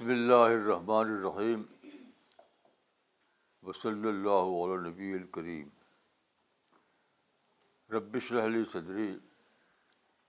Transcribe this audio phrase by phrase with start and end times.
[0.00, 1.62] بسم اللہ الرحمن الرحیم
[3.68, 5.68] وصلی اللہ علیہ نبی الکریم
[7.94, 9.08] ربش رحلی صدری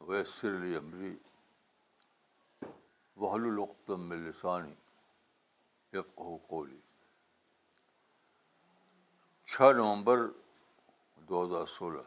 [0.07, 1.14] ویسر علی عمری
[3.21, 6.01] وحل القتم السانی
[6.47, 6.79] کولی
[9.54, 10.25] چھ نومبر
[11.29, 12.04] دو ہزار سولہ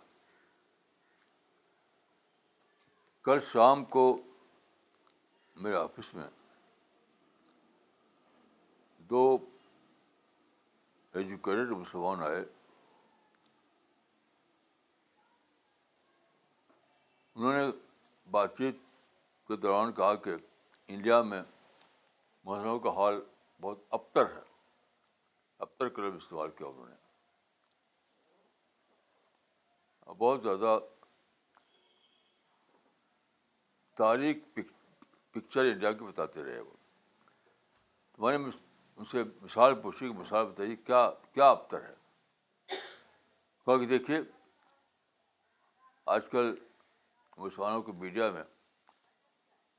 [3.24, 4.06] کل شام کو
[5.62, 6.28] میرے آفس میں
[9.10, 9.22] دو
[11.14, 12.44] ایجوکیٹڈ مسلمان آئے
[17.34, 17.64] انہوں نے
[18.30, 18.76] بات چیت
[19.48, 20.34] کے دوران کہا کہ
[20.94, 21.42] انڈیا میں
[22.44, 23.20] موسموں کا حال
[23.60, 24.42] بہت ابتر ہے
[25.66, 26.96] ابتر قلم استعمال کیا انہوں نے
[30.18, 30.78] بہت زیادہ
[33.98, 36.72] تاریخ پکچر انڈیا کی بتاتے رہے وہ
[38.16, 38.38] تمہارے
[38.96, 41.94] ان سے مثال پوچھی کہ مثال بتائیے کیا کیا ابتر ہے
[43.78, 44.20] کہ دیکھیے
[46.14, 46.54] آج کل
[47.36, 48.42] مسلمانوں کے میڈیا میں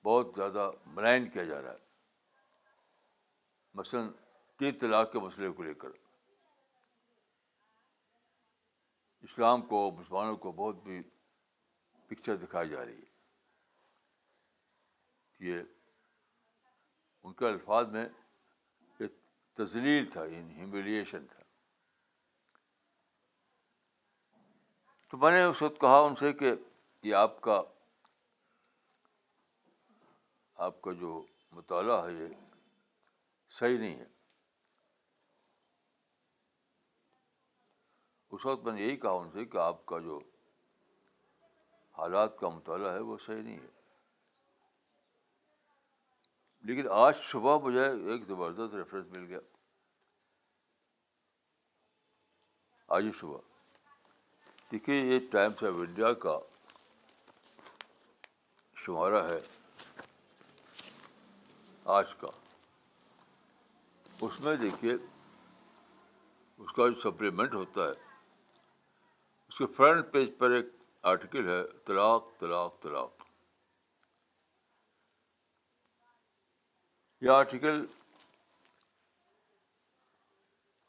[0.06, 1.84] بہت زیادہ ملائن کیا جا رہا ہے
[3.76, 4.10] مثلاً
[4.60, 5.90] تین طلاق کے مسئلے کو لے کر
[9.28, 11.02] اسلام کو مسلمانوں کو بہت بھی
[12.08, 13.14] پکچر دکھائی جا رہی ہے
[15.52, 15.62] یہ
[17.24, 18.06] ان کے الفاظ میں
[19.58, 21.44] تزلیل تھا یعنی ہیمیومیلیشن تھا
[25.09, 26.52] تو میں نے اس وقت کہا ان سے کہ
[27.08, 27.62] یہ آپ کا
[30.66, 31.22] آپ کا جو
[31.56, 32.34] مطالعہ ہے یہ
[33.59, 34.06] صحیح نہیں ہے
[38.36, 40.19] اس وقت میں نے یہی کہا ان سے کہ آپ کا جو
[41.97, 43.74] حالات کا مطالعہ ہے وہ صحیح نہیں ہے
[46.68, 49.40] لیکن آج صبح مجھے ایک زبردست ریفرنس مل گیا
[52.96, 53.38] آج صبح
[54.72, 56.38] دیکھیے یہ ٹائمس آف انڈیا کا
[58.86, 59.38] شمارا ہے
[61.98, 62.28] آج کا
[64.25, 67.94] اس میں دیکھیے اس کا جو سپلیمنٹ ہوتا ہے
[69.50, 70.74] اس کے فرنٹ پیج پر ایک
[71.14, 73.24] آرٹیکل ہے طلاق طلاق طلاق
[77.25, 77.80] یہ آرٹیکل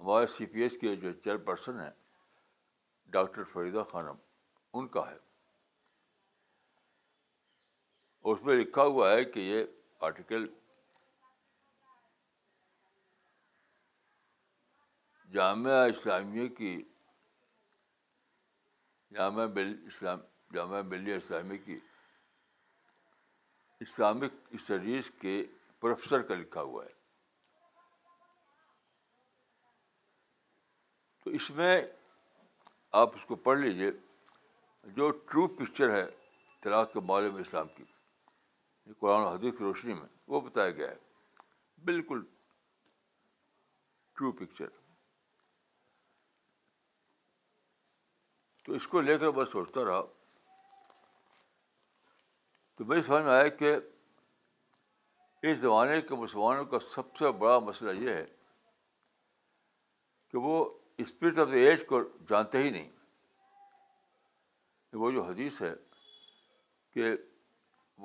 [0.00, 1.91] ہمارے سی پی ایس کے جو چیئر پرسن ہیں
[3.14, 4.16] ڈاکٹر فریدہ خانم
[4.78, 5.16] ان کا ہے
[8.32, 9.64] اس میں لکھا ہوا ہے کہ یہ
[10.10, 10.47] آرٹیکل
[15.34, 16.76] جامعہ اسلامیہ کی
[19.14, 20.20] جامعہ بل اسلام
[20.54, 21.78] جامعہ ملیہ اسلامیہ کی
[23.86, 25.42] اسلامک اسٹڈیز کے
[25.86, 26.91] پروفیسر کا لکھا ہوا ہے
[31.24, 31.80] تو اس میں
[33.02, 33.91] آپ اس کو پڑھ لیجیے
[34.97, 36.02] جو ٹرو پکچر ہے
[36.62, 37.84] طلاق کے معلوم میں اسلام کی
[38.98, 42.22] قرآن حدیث کی روشنی میں وہ بتایا گیا ہے بالکل
[44.18, 44.68] ٹرو پکچر
[48.64, 50.03] تو اس کو لے کر میں سوچتا رہا
[52.76, 53.74] تو میری سمجھ میں آیا کہ
[55.50, 58.24] اس زمانے کے مسلمانوں کا سب سے بڑا مسئلہ یہ ہے
[60.30, 60.54] کہ وہ
[61.04, 62.88] اسپرٹ آف دا ایج کو جانتے ہی نہیں
[65.02, 65.72] وہ جو حدیث ہے
[66.94, 67.10] کہ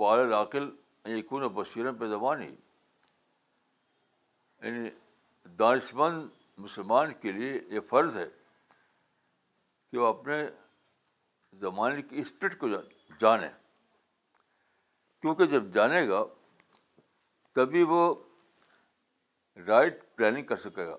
[0.01, 0.69] وال عاقل
[1.11, 2.53] یقون بشیرم پہ زبان ہی
[4.63, 4.89] یعنی
[5.59, 6.27] دانش مند
[6.65, 8.27] مسلمان کے لیے یہ فرض ہے
[9.91, 10.37] کہ وہ اپنے
[11.63, 12.67] زمانے کی اسپرٹ کو
[13.25, 13.47] جانے
[15.21, 16.21] کیونکہ جب جانے گا
[17.55, 18.01] تبھی وہ
[19.67, 20.95] رائٹ پلاننگ کر سکے گا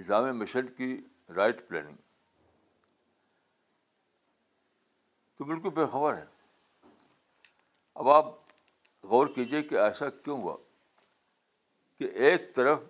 [0.00, 0.96] نظام مشن کی
[1.36, 1.96] رائٹ پلاننگ
[5.38, 6.24] تو بالکل بے خبر ہے
[8.02, 8.26] اب آپ
[9.10, 10.56] غور کیجیے کہ ایسا کیوں ہوا
[11.98, 12.80] کہ ایک طرف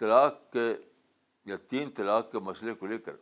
[0.00, 0.64] طلاق کے
[1.50, 3.16] یا تین طلاق کے مسئلے کو لے کر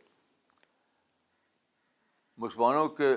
[2.43, 3.13] مسلمانوں کے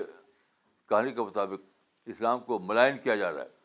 [0.89, 1.71] کہانی کے مطابق
[2.11, 3.61] اسلام کو ملائن کیا جا رہا ہے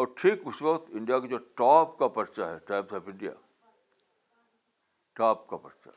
[0.00, 3.30] اور ٹھیک اس وقت انڈیا کی جو ٹاپ کا پرچہ ہے ٹائمس آف انڈیا
[5.18, 5.88] ٹاپ کا پرچہ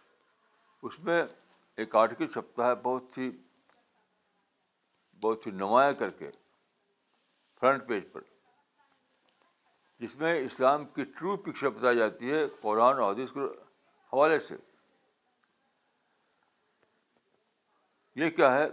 [0.88, 1.21] اس میں
[1.83, 3.30] ایک آرٹیکل چھپتا ہے بہت ہی
[5.24, 6.30] بہت ہی نمایاں کر کے
[7.60, 8.22] فرنٹ پیج پر
[10.00, 13.39] جس میں اسلام کی ٹرو پکچر بتائی جاتی ہے قرآن اور حدیث کے
[14.13, 14.56] حوالے سے
[18.22, 18.65] یہ کیا ہے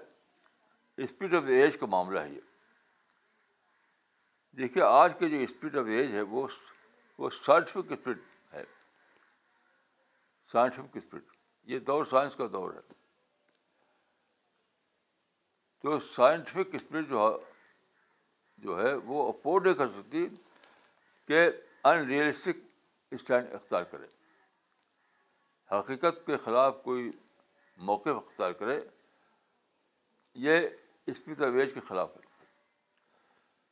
[1.04, 2.40] اسپیڈ آف ایج کا معاملہ ہے یہ
[4.58, 6.46] دیکھیے آج کے جو اسپیڈ آف ایج ہے وہ
[7.18, 8.18] وہ سائنٹیفک اسپیڈ
[8.52, 8.62] ہے
[10.52, 11.22] سائنٹیفک اسپیڈ
[11.70, 12.80] یہ دور سائنس کا دور ہے
[15.82, 17.30] تو سائنٹیفک اسپیڈ جو
[18.66, 20.26] جو ہے وہ افورڈ نہیں کر سکتی
[21.28, 21.46] کہ
[21.84, 22.58] ان ریئلسٹک
[23.14, 24.06] اسٹینڈ اختیار کرے
[25.78, 27.10] حقیقت کے خلاف کوئی
[27.86, 28.78] موقع اختیار کرے
[30.46, 30.66] یہ
[31.10, 32.24] اسپیت ویج کے خلاف ہے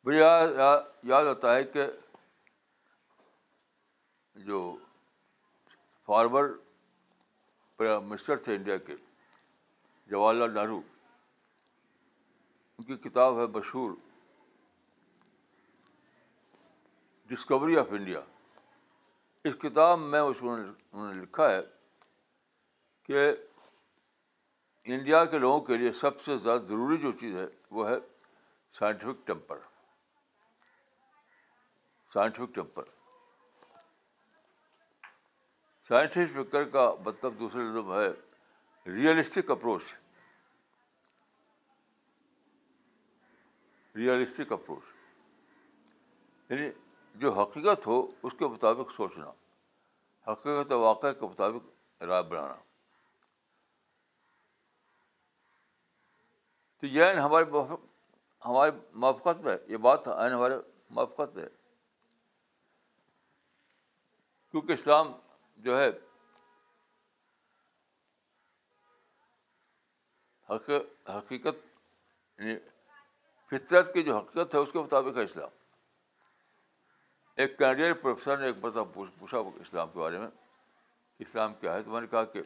[0.04, 0.48] مجھے یاد
[1.08, 1.84] یاد ہوتا ہے کہ
[4.50, 4.60] جو
[6.06, 6.46] فارمر
[7.76, 8.94] پرائم منسٹر تھے انڈیا کے
[10.10, 10.80] جواہر لال نہرو
[12.78, 13.94] ان کی کتاب ہے مشہور
[17.28, 18.20] ڈسکوری آف انڈیا
[19.48, 21.60] اس کتاب میں اس انہوں نے لکھا ہے
[23.06, 23.30] کہ
[24.92, 27.46] انڈیا کے لوگوں کے لیے سب سے زیادہ ضروری جو چیز ہے
[27.76, 27.94] وہ ہے
[28.78, 29.58] scientific temper
[32.12, 32.90] scientific temper
[35.88, 39.92] scientist فکر کا مطلب دوسرے لفظ ہے ریئلسٹک اپروچ
[43.96, 45.92] ریئلسٹک اپروچ
[46.50, 46.70] یعنی
[47.20, 49.30] جو حقیقت ہو اس کے مطابق سوچنا
[50.30, 52.63] حقیقت واقعہ کے مطابق رائے بنانا
[56.80, 57.44] تو یہ ع ہمارے
[58.44, 58.70] ہمارے
[59.02, 60.54] موفقت میں یہ بات عین ہمارے
[60.94, 61.44] موفقت میں
[64.50, 65.12] کیونکہ اسلام
[65.66, 65.88] جو ہے
[70.50, 71.64] حقیقت
[72.38, 72.56] یعنی
[73.50, 75.50] فطرت کی جو حقیقت ہے اس کے مطابق ہے اسلام
[77.42, 80.28] ایک کینیڈین پروفیسر نے ایک مرتبہ پوچھا اسلام کے بارے میں
[81.24, 82.42] اسلام کیا ہے تو میں نے کہا کہ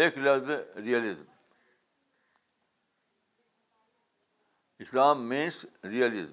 [0.00, 1.24] ایک لفظ میں ریئلزم
[4.82, 6.32] اسلام مینس ریئلزم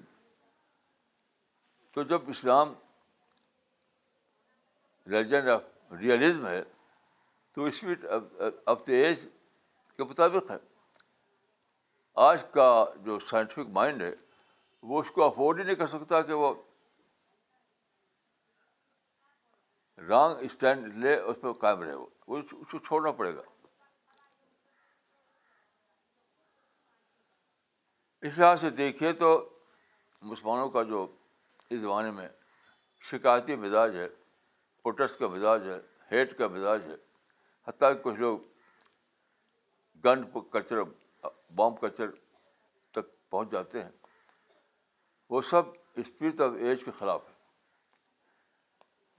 [1.94, 2.72] تو جب اسلام
[5.10, 6.62] ریلیجن آف ریئلزم ہے
[7.54, 7.94] تو اس میں
[8.66, 9.26] اب تیز
[9.96, 10.56] کے مطابق ہے
[12.28, 12.68] آج کا
[13.04, 14.12] جو سائنٹیفک مائنڈ ہے
[14.90, 16.52] وہ اس کو افورڈ ہی نہیں کر سکتا کہ وہ
[20.08, 22.06] رانگ اسٹینڈ لے اس پہ قائم رہے وہ
[22.38, 23.42] اس کو چھوڑنا پڑے گا
[28.26, 29.28] اس لحاظ سے دیکھیے تو
[30.30, 31.06] مسلمانوں کا جو
[31.70, 32.28] اس زمانے میں
[33.10, 34.06] شکایتی مزاج ہے
[34.82, 35.78] پوٹس کا مزاج ہے
[36.12, 36.96] ہیٹ کا مزاج ہے
[37.68, 38.38] حتیٰ کہ کچھ لوگ
[40.04, 40.22] گن
[40.52, 40.76] کچر
[41.54, 42.10] بام کچر
[42.98, 43.90] تک پہنچ جاتے ہیں
[45.30, 45.62] وہ سب
[46.04, 47.38] اسپرٹ آف ایج کے خلاف ہے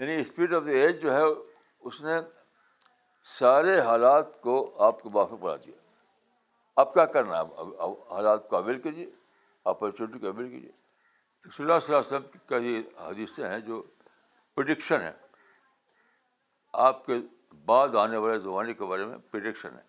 [0.06, 1.22] یعنی اسپرٹ آف دا ایج جو ہے
[1.90, 2.18] اس نے
[3.30, 4.54] سارے حالات کو
[4.84, 5.76] آپ کے باپ بنا پڑھا دیا
[6.82, 9.10] اب کیا کرنا ہے حالات کو اویل کیجیے
[9.72, 10.72] اپرچونیٹی کو اویل کیجیے
[11.56, 13.82] صلی اللہ صلی وسلم کی کئی حدیثیں ہیں جو
[14.56, 15.12] پرڈکشن ہیں
[16.88, 17.14] آپ کے
[17.66, 19.82] بعد آنے والے زمانے کے بارے میں پرڈکشن ہے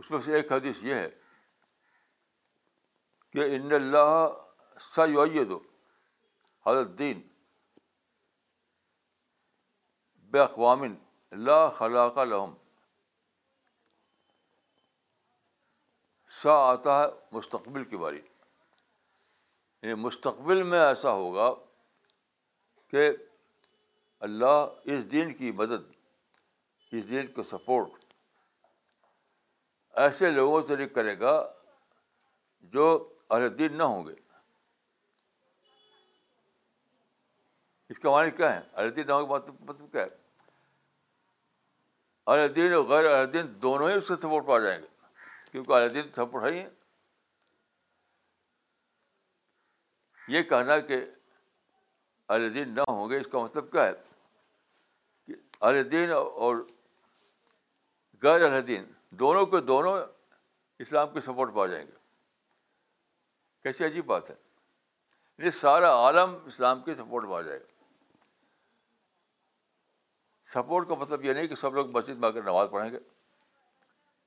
[0.00, 1.08] اس میں سے ایک حدیث یہ ہے
[3.32, 5.58] کہ ان اللہ
[6.66, 7.20] حضرت دین
[10.32, 10.94] بے اقوامن
[11.46, 12.18] لا خلاق
[16.40, 21.50] سا آتا ہے مستقبل کے بارے یعنی مستقبل میں ایسا ہوگا
[22.90, 23.08] کہ
[24.28, 25.90] اللہ اس دین کی مدد
[26.94, 28.04] اس دین کو سپورٹ
[30.06, 31.34] ایسے لوگوں سے نہیں کرے گا
[32.76, 32.86] جو
[33.30, 34.14] اہل دین نہ ہوں گے
[37.90, 40.22] اس کا معنی کیا ہے اہل دین نہ ہوگا مطلب،, مطلب کیا ہے
[42.32, 44.86] الدین اور غیر دین دونوں ہی اس کے سپورٹ پا جائیں گے
[45.50, 46.68] کیونکہ دین سپورٹ ہے ہی ہیں
[50.28, 51.00] یہ کہنا کہ
[52.54, 53.92] دین نہ ہوں گے اس کا مطلب کیا ہے
[55.26, 55.34] کہ
[55.66, 56.56] عل دین اور
[58.22, 58.84] غیر دین
[59.18, 59.96] دونوں کے دونوں
[60.84, 61.92] اسلام کے سپورٹ پا جائیں گے
[63.62, 67.73] کیسی عجیب بات ہے یہ یعنی سارا عالم اسلام کے سپورٹ آ جائے گا
[70.52, 72.98] سپورٹ کا مطلب یہ نہیں کہ سب لوگ مسجد میں آ کر نماز پڑھیں گے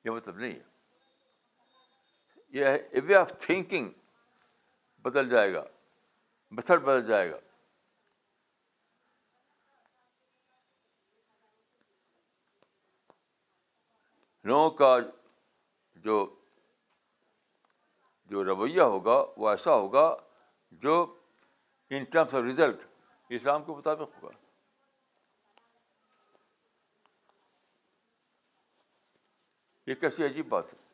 [0.06, 0.76] یہ مطلب نہیں ہے
[2.60, 3.90] یہ وے آف تھنکنگ
[5.04, 5.64] بدل جائے گا
[6.56, 7.38] میتھڈ بدل جائے گا
[14.50, 14.98] لوگوں کا
[16.04, 16.26] جو
[18.30, 20.14] جو رویہ ہوگا وہ ایسا ہوگا
[20.84, 20.96] جو
[21.90, 22.86] ان ٹرمس آف رزلٹ
[23.38, 24.36] اسلام کے مطابق ہوگا
[29.88, 30.86] یہ کیسی عجیب بات ہے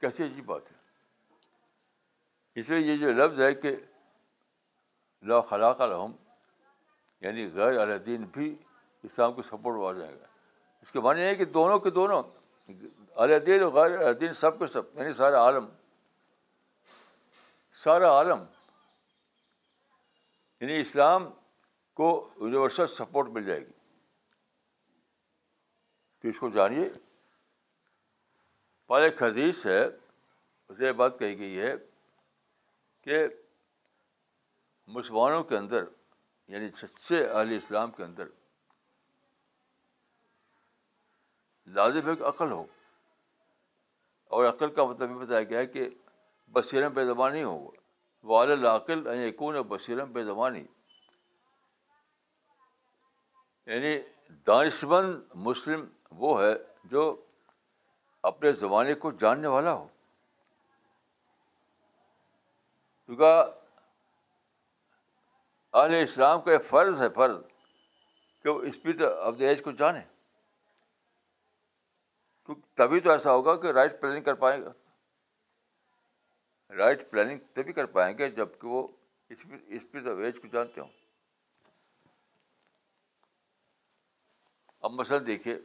[0.00, 0.78] کیسی عجیب بات ہے
[2.60, 3.74] اس لیے یہ جو لفظ ہے کہ
[5.28, 6.12] لا خلاق الحم
[7.26, 8.54] یعنی غیر الدین بھی
[9.08, 10.26] اسلام کو سپورٹ ہوا جائے گا
[10.82, 12.22] اس کے معنی ہے کہ دونوں کے دونوں
[13.26, 15.66] الدین اور غیر الدین سب کے سب یعنی سارا عالم
[17.82, 18.44] سارا عالم
[20.60, 21.28] یعنی اسلام
[22.00, 22.08] کو
[22.40, 23.78] یونیورسل سپورٹ مل جائے گی
[26.20, 26.88] تو اس کو جانیے
[28.88, 31.74] پہلے حدیث ہے اسے یہ بات کہی گئی ہے
[33.04, 33.26] کہ
[34.96, 35.84] مسلمانوں کے اندر
[36.52, 38.26] یعنی سچے اہل اسلام کے اندر
[41.74, 42.62] لازم ہے کہ عقل ہو
[44.36, 45.88] اور عقل کا مطلب یہ بتایا گیا ہے کہ
[46.52, 47.70] بصیرم بے زبانی ہو
[48.24, 49.56] یعنی کون
[50.12, 50.62] بے زبانی
[53.66, 53.96] یعنی
[54.46, 55.84] دانشمند مسلم
[56.18, 56.52] وہ ہے
[56.90, 57.14] جو
[58.30, 59.86] اپنے زمانے کو جاننے والا ہو
[63.06, 63.42] کیونکہ
[65.80, 67.36] اہل اسلام کا فرض ہے فرض
[68.42, 70.00] کہ وہ اسپیڈ آف دا ایج کو جانے
[72.46, 74.72] کیونکہ تبھی تو ایسا ہوگا کہ رائٹ پلاننگ کر پائیں گا
[76.78, 78.86] رائٹ پلاننگ تبھی کر پائیں گے جب کہ وہ
[79.28, 80.88] اسپیڈ آف ایج کو جانتے ہوں
[84.88, 85.56] اب مثلاً دیکھیے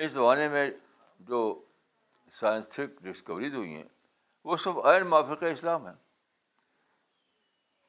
[0.00, 0.70] اس زمانے میں
[1.28, 1.38] جو
[2.38, 3.88] سائنسفک ڈسکوریز ہوئی ہیں
[4.44, 5.94] وہ سب عین موافق اسلام ہیں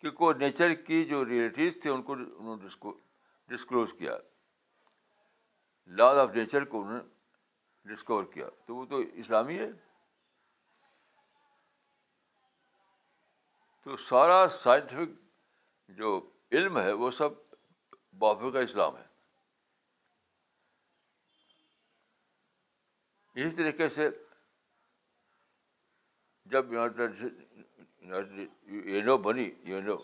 [0.02, 2.92] کیونکہ نیچر کی جو ریئلٹیز تھے ان کو انہوں نے
[3.54, 4.18] ڈسکلوز کیا
[5.98, 9.70] لاز آف نیچر کو انہوں نے ڈسکور کیا تو وہ تو اسلامی ہے
[13.84, 15.16] تو سارا سائنٹیفک
[15.98, 16.20] جو
[16.52, 17.30] علم ہے وہ سب
[18.20, 19.12] بافق اسلام ہے
[23.36, 24.10] اسی طریقے سے
[26.52, 29.96] جب یونو بنی یونو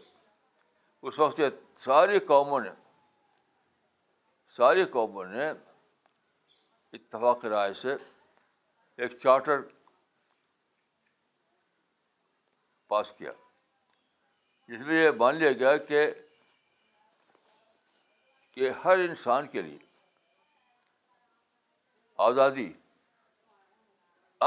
[1.08, 1.42] اس وقت
[1.84, 2.70] ساری قوموں نے
[4.56, 5.46] ساری قوموں نے
[6.94, 7.92] اتفاق رائے سے
[9.02, 9.58] ایک چارٹر
[12.88, 13.32] پاس کیا
[14.68, 16.06] جس میں یہ مان لیا گیا کہ
[18.54, 19.78] کہ ہر انسان کے لیے
[22.28, 22.70] آزادی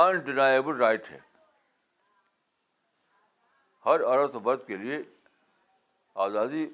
[0.00, 1.16] انڈینائبل رائٹ ہے
[3.86, 5.00] ہر عورت و برد کے لیے
[6.26, 6.66] آزادی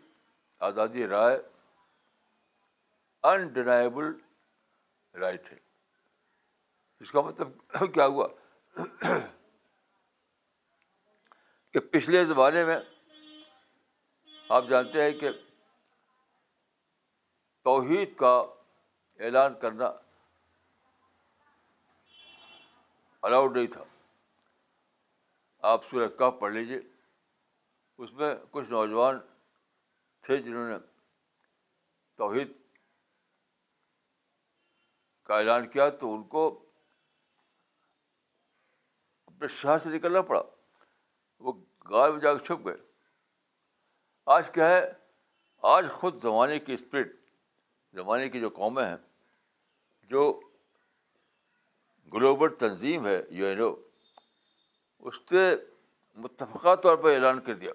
[0.68, 1.38] آزادی رائے
[3.30, 4.10] انڈینائبل
[5.20, 5.58] رائٹ ہے
[7.04, 7.48] اس کا مطلب
[7.94, 8.26] کیا ہوا
[11.72, 12.78] کہ پچھلے زمانے میں
[14.56, 15.28] آپ جانتے ہیں کہ
[17.64, 18.34] توحید کا
[19.24, 19.88] اعلان کرنا
[23.28, 23.82] الاؤڈ نہیں تھا
[25.70, 26.78] آپ سورہ سورکا پڑھ لیجیے
[28.04, 29.18] اس میں کچھ نوجوان
[30.26, 30.76] تھے جنہوں نے
[32.16, 32.52] توحید
[35.26, 36.46] کا اعلان کیا تو ان کو
[39.30, 40.42] اپنے شہر سے نکلنا پڑا
[41.46, 41.52] وہ
[41.90, 42.76] گائے میں جا کے چھپ گئے
[44.38, 44.80] آج کیا ہے
[45.76, 47.12] آج خود زمانے کی اسپرٹ
[48.00, 48.96] زمانے کی جو قومیں ہیں
[50.14, 50.22] جو
[52.14, 53.72] گلوبل تنظیم ہے یو این او
[55.08, 55.44] اس نے
[56.22, 57.72] متفقہ طور پر اعلان کر دیا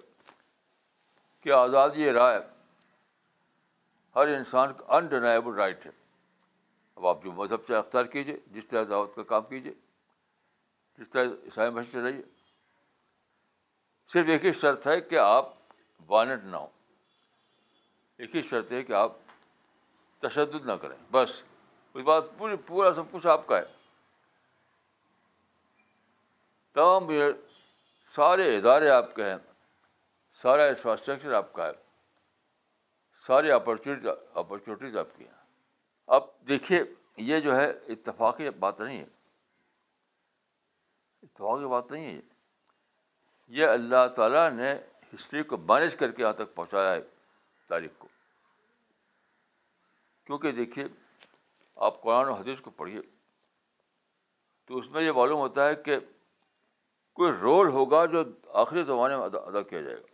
[1.42, 2.40] کہ آزادی رائے
[4.16, 5.90] ہر انسان کا انڈینائبل رائٹ ہے
[6.96, 9.72] اب آپ جو مذہب سے اختیار کیجیے جس طرح دعوت کا کام کیجیے
[10.98, 12.22] جس طرح عیسائی مسجد سے رہیے
[14.12, 15.52] صرف ایک ہی شرط ہے کہ آپ
[16.10, 16.68] وانٹ نہ ہوں
[18.22, 19.12] ایک ہی شرط ہے کہ آپ
[20.26, 21.40] تشدد نہ کریں بس
[21.94, 23.64] اس بات پوری پورا سب کچھ آپ کا ہے
[26.74, 27.08] تمام
[28.14, 29.36] سارے ادارے آپ کے ہیں
[30.42, 31.72] سارا انفراسٹرکچر آپ کا ہے
[33.26, 35.32] ساری اپرچونیٹی اپرچونیٹیز آپ کی ہیں
[36.16, 36.82] اب دیکھیے
[37.26, 39.04] یہ جو ہے اتفاقی بات نہیں ہے
[41.22, 42.20] اتفاقی بات نہیں ہے
[43.58, 44.74] یہ اللہ تعالیٰ نے
[45.12, 47.00] ہسٹری کو مینج کر کے یہاں تک پہنچایا ہے
[47.68, 48.08] تاریخ کو
[50.26, 50.84] کیونکہ دیکھیے
[51.88, 53.00] آپ قرآن و حدیث کو پڑھیے
[54.66, 55.98] تو اس میں یہ معلوم ہوتا ہے کہ
[57.16, 58.22] کوئی رول ہوگا جو
[58.60, 60.12] آخری زمانے میں ادا کیا جائے گا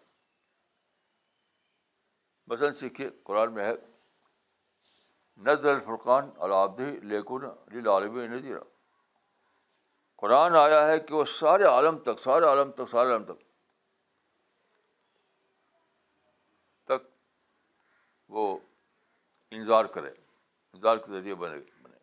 [2.52, 3.72] مثلاً سیکھیے قرآن میں ہے
[5.46, 7.46] نظر الفرقان البھی لیکن
[8.42, 8.60] دیرا
[10.22, 13.42] قرآن آیا ہے کہ وہ سارے عالم تک سارے عالم تک سارے عالم تک
[16.92, 17.06] تک
[18.36, 18.44] وہ
[19.58, 20.10] انظار کرے
[20.74, 21.96] انظار کے ذریعے بنے بنے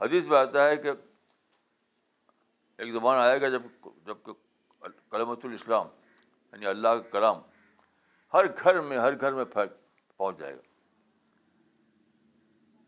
[0.00, 0.92] حدیث میں آتا ہے کہ
[2.76, 3.62] ایک زبان آئے گا جب
[4.24, 4.32] کہ
[5.10, 5.88] کلمۃ الاسلام
[6.52, 7.40] یعنی اللہ کا کلام
[8.34, 9.66] ہر گھر میں ہر گھر میں پھیل
[10.16, 10.60] پہنچ جائے گا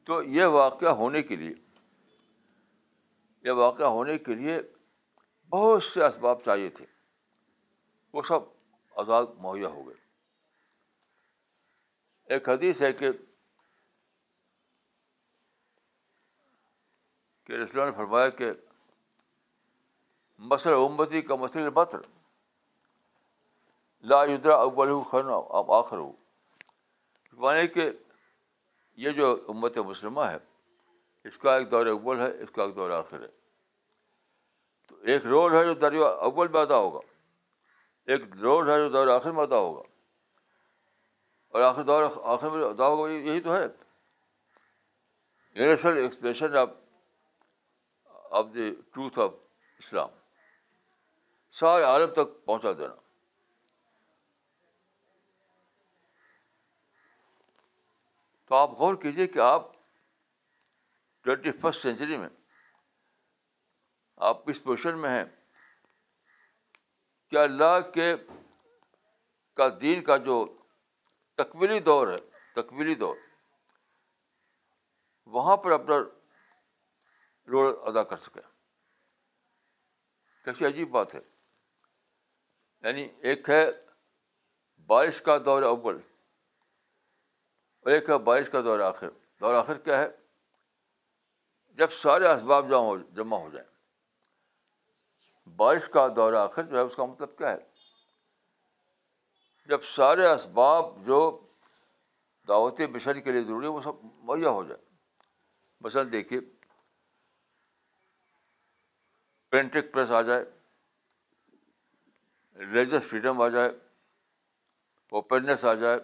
[0.06, 1.54] تو یہ واقعہ ہونے کے لیے
[3.44, 4.58] یہ واقعہ ہونے کے لیے
[5.50, 6.86] بہت سے اسباب چاہیے تھے
[8.12, 8.40] وہ سب
[9.00, 10.04] آزاد مہیا ہو گئے
[12.34, 13.10] ایک حدیث ہے کہ
[17.46, 18.50] کہ رسول نے فرمایا کہ
[20.38, 22.10] مصر امتی کا مثل بطر مطلب۔
[24.10, 25.28] لا یدرا اول خن
[25.58, 27.90] اب آخر ہو یعنی مانے کہ
[29.04, 30.36] یہ جو امت مسلمہ ہے
[31.28, 33.28] اس کا ایک دور اول ہے اس کا ایک دور آخر ہے
[34.88, 37.00] تو ایک رول ہے جو دریا اول میں ادا ہوگا
[38.12, 39.82] ایک رول ہے جو دور آخر میں ادا ہوگا
[41.54, 42.02] اور آخر دور
[42.34, 46.68] آخر میں ادا ہوگا یہی تو ہے universal expression of
[48.38, 49.32] of the truth of
[49.78, 50.10] اسلام
[51.58, 52.94] سارے عالم تک پہنچا دینا
[58.48, 59.70] تو آپ غور کیجیے کہ آپ
[61.22, 62.28] ٹوینٹی فسٹ سینچری میں
[64.26, 65.24] آپ اس پوزیشن میں ہیں
[67.30, 68.14] کہ اللہ کے
[69.56, 70.44] کا دین کا جو
[71.38, 72.16] تکمیلی دور ہے
[72.60, 73.16] تکمیلی دور
[75.34, 75.96] وہاں پر اپنا
[77.52, 78.40] رول ادا کر سکے
[80.44, 81.20] کیسی عجیب بات ہے
[82.82, 83.64] یعنی ایک ہے
[84.86, 85.98] بارش کا دور اول
[87.82, 90.08] اور ایک ہے بارش کا دور آخر دور آخر کیا ہے
[91.78, 93.68] جب سارے اسباب جمع ہو جمع ہو جائیں
[95.56, 97.64] بارش کا دور آخر جو ہے اس کا مطلب کیا ہے
[99.68, 101.18] جب سارے اسباب جو
[102.48, 104.80] دعوت بشن کے لیے ضروری ہے وہ سب مہیا ہو جائے
[105.84, 106.40] مثلاً دیکھیے
[109.50, 110.44] پرنٹنگ پریس آ جائے
[112.58, 113.68] ریلیجس فریڈم آ جائے
[115.16, 115.98] اوپننیس آ جائے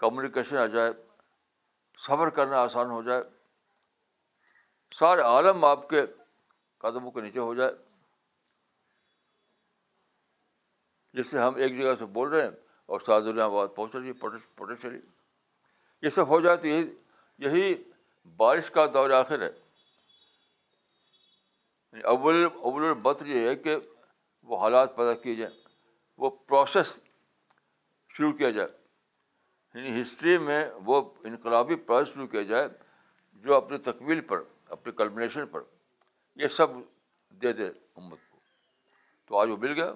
[0.00, 0.92] کمیونیکیشن آ جائے
[2.06, 3.22] سفر کرنا آسان ہو جائے
[4.98, 6.02] سارے عالم آپ کے
[6.84, 7.70] قدموں کے نیچے ہو جائے
[11.20, 12.50] جس سے ہم ایک جگہ سے بول رہے ہیں
[12.92, 14.12] اور ساتھ دنیا آباد پہنچ رہی
[14.56, 14.98] پوٹینشلی
[16.02, 16.88] یہ سب ہو جائے تو یہی
[17.44, 17.74] یہی
[18.36, 19.48] بارش کا دور آخر ہے
[21.92, 23.76] یعنی اول اول ابوالبط یہ ہے کہ
[24.48, 25.54] وہ حالات پیدا کیے جائیں
[26.18, 26.98] وہ پروسیس
[28.16, 28.68] شروع کیا جائے
[29.74, 32.68] یعنی ہسٹری میں وہ انقلابی پروسیس شروع کیا جائے
[33.46, 34.42] جو اپنی تکمیل پر
[34.76, 35.62] اپنے کلمنیشن پر
[36.42, 36.70] یہ سب
[37.42, 38.38] دے دے امت کو
[39.26, 39.92] تو آج وہ مل گیا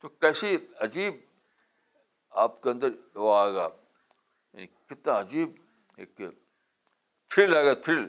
[0.00, 1.20] تو کیسی عجیب
[2.44, 2.90] آپ کے اندر
[3.24, 3.68] وہ آئے گا
[4.52, 5.50] یعنی کتنا عجیب
[5.96, 6.20] ایک
[7.32, 8.08] تھرل آئے گا تھرل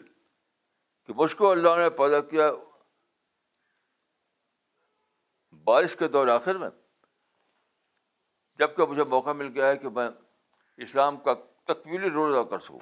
[1.07, 2.51] کہ مجھ کو اللہ نے پیدا کیا
[5.65, 6.69] بارش کے دور آخر میں
[8.59, 10.07] جب کہ مجھے موقع مل گیا ہے کہ میں
[10.85, 11.33] اسلام کا
[11.73, 12.79] تکویلی رول ادا کر سکوں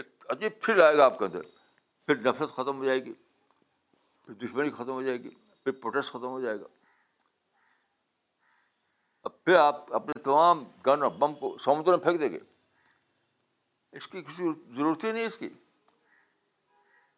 [0.00, 1.42] ایک عجیب پھر آئے گا آپ کے اندر
[2.06, 3.12] پھر نفرت ختم ہو جائے گی
[4.24, 5.30] پھر دشمنی ختم ہو جائے گی
[5.64, 6.66] پھر پروٹیسٹ ختم ہو جائے گا
[9.28, 12.38] اب پھر آپ اپنے تمام گن اور بم کو سمندر میں پھینک دیں گے
[13.98, 15.48] اس کی کسی ضرورت ہی نہیں اس کی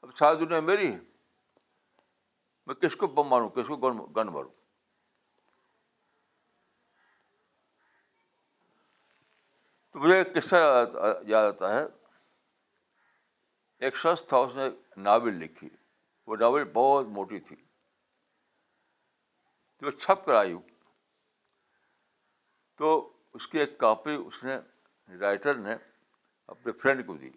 [0.03, 0.99] اب ساری دنیا میری ہے
[2.67, 3.77] میں کس کو بم ماروں کس کو
[4.17, 4.51] گن ماروں
[9.93, 10.57] تو مجھے ایک قصہ
[11.29, 11.85] یاد آتا ہے
[13.87, 14.63] ایک شخص تھا اس نے
[15.03, 15.69] ناول لکھی
[16.27, 17.57] وہ ناول بہت موٹی تھی
[19.81, 20.55] جو چھپ کر آئی
[22.79, 22.91] تو
[23.35, 24.57] اس کی ایک کاپی اس نے
[25.21, 25.75] رائٹر نے
[26.53, 27.31] اپنے فرینڈ کو دی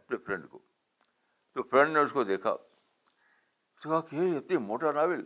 [0.00, 0.58] اپنے فرینڈ کو
[1.54, 2.54] تو فرینڈ نے اس کو دیکھا
[3.82, 5.24] کہا کہ یہ اتنی موٹا ناول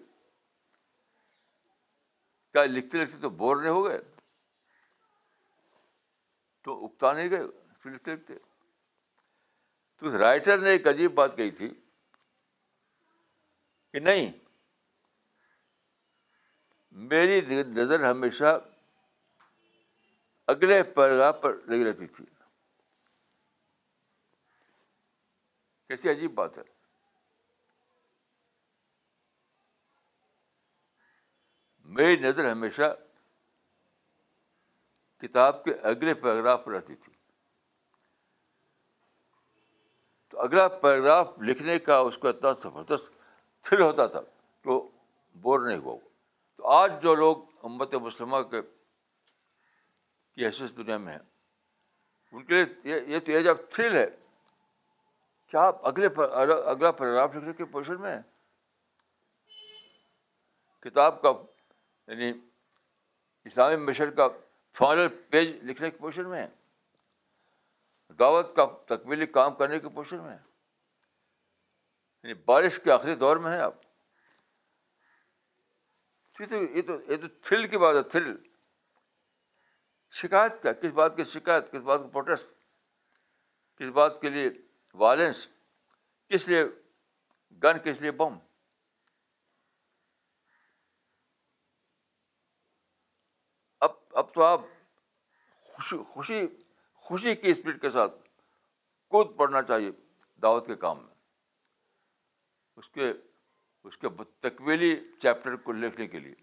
[2.53, 3.99] کیا لکھتے لکھتے تو بور نہیں ہو گئے
[6.65, 7.47] تو اگتا نہیں گئے
[7.83, 8.39] پھر لکھتے لکھتے
[9.99, 11.69] تو اس رائٹر نے ایک عجیب بات کہی تھی
[13.93, 14.33] کہ نہیں
[17.11, 17.41] میری
[17.81, 18.59] نظر ہمیشہ
[20.51, 22.25] اگلے پیراگراف پر لگی رہتی تھی
[25.89, 26.63] کیسی عجیب بات ہے
[31.99, 32.89] میری نظر ہمیشہ
[35.23, 37.13] کتاب کے اگلے پیراگراف پر رہتی تھی
[40.31, 43.11] تو اگلا پیراگراف لکھنے کا اس کو اتنا زبردست
[43.69, 44.21] تھر ہوتا تھا
[44.65, 44.79] تو
[45.47, 45.97] بور نہیں ہوا
[46.57, 48.61] تو آج جو لوگ امت مسلمہ کے
[50.41, 51.19] کی حیثیت دنیا میں ہے
[52.37, 54.05] ان کے لیے یہ تو ایج آف تھرل ہے
[55.51, 58.21] کیا آپ اگلے پر اگلا پیراگراف لکھنے کے پوزیشن میں ہیں
[60.85, 61.33] کتاب کا
[62.13, 62.33] یعنی
[63.51, 64.29] اسلامی مشر کا
[64.79, 70.31] فائنل پیج لکھنے کے پوزیشن میں ہے دعوت کا تکمیلی کام کرنے کے پوزیشن میں
[70.37, 70.43] ہے
[72.23, 73.89] یعنی بارش کے آخری دور میں ہیں آپ
[76.41, 76.63] یہ تو
[77.11, 78.37] یہ تو تھرل کی بات ہے تھرل
[80.19, 82.47] شکایت کا کس بات کی شکایت کس بات کا پروٹیسٹ
[83.81, 84.49] کس بات کے لیے
[85.03, 85.47] وائلنس
[86.29, 86.65] کس لیے
[87.63, 88.39] گن کس لیے بم
[93.87, 93.91] اب
[94.23, 94.61] اب تو آپ
[95.75, 96.43] خوشی خوشی
[97.09, 98.17] خوشی کی اسپیڈ کے ساتھ
[99.11, 99.91] کود پڑنا چاہیے
[100.43, 101.15] دعوت کے کام میں
[102.77, 103.13] اس کے
[103.89, 104.09] اس کے
[104.49, 106.35] تکویلی چیپٹر کو لکھنے کے لیے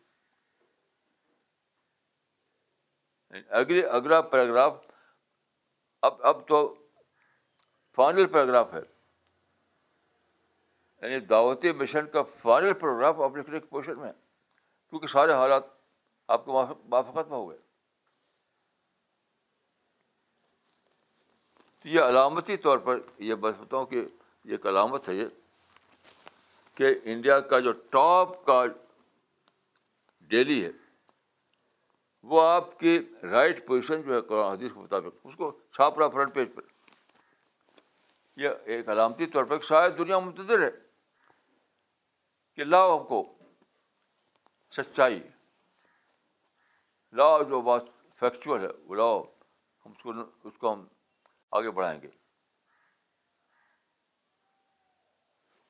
[3.35, 4.73] اگلے اگلا پیراگراف
[6.07, 6.59] اب اب تو
[7.95, 8.79] فائنل پیراگراف ہے
[11.01, 14.11] یعنی دعوتی مشن کا فائنل پیراگراف آپ لکھنے کے پوزیشن میں
[14.89, 15.63] کیونکہ سارے حالات
[16.35, 17.57] آپ کے وافق ختم ہو گئے
[21.81, 25.25] تو یہ علامتی طور پر یہ بس بتاؤں کہ یہ ایک علامت ہے یہ
[26.75, 28.63] کہ انڈیا کا جو ٹاپ کا
[30.29, 30.71] ڈیلی ہے
[32.29, 32.97] وہ آپ کی
[33.31, 36.61] رائٹ پوزیشن جو ہے قرآن حدیث کے مطابق اس کو چھاپ رہا فرنٹ پیج پر
[38.43, 40.69] یہ ایک علامتی طور پر شاید دنیا منتظر ہے
[42.55, 43.21] کہ لاؤ ہم کو
[44.77, 45.19] سچائی
[47.17, 47.83] لاؤ جو بات
[48.19, 49.21] فیکچوئل ہے وہ لاؤ
[49.85, 50.13] ہم اس کو
[50.49, 50.83] اس کو ہم
[51.59, 52.07] آگے بڑھائیں گے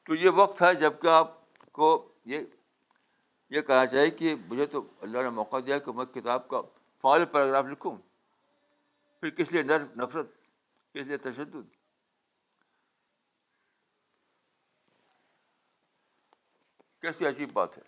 [0.07, 1.35] تو یہ وقت ہے جب کہ آپ
[1.79, 1.91] کو
[2.33, 2.41] یہ
[3.55, 6.61] یہ کہنا چاہیے کہ مجھے تو اللہ نے موقع دیا کہ میں کتاب کا
[7.01, 7.95] فال پیراگراف لکھوں
[9.21, 10.33] پھر کس لیے نر نفرت
[10.93, 11.75] کس لیے تشدد
[17.01, 17.83] کیسی عجیب بات ہے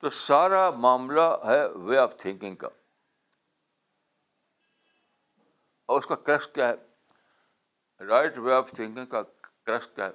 [0.00, 2.68] تو سارا معاملہ ہے وے آف تھنکنگ کا
[5.92, 9.22] اور اس کا کیس کیا ہے رائٹ وے آف تھنکنگ کا
[9.66, 10.08] کرسٹ ہے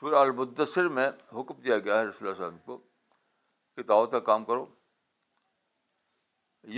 [0.00, 2.76] سورہ المدثر میں حکم دیا گیا ہے رسول اللہ علیہ کو
[3.76, 4.64] کہ دعوت کا کام کرو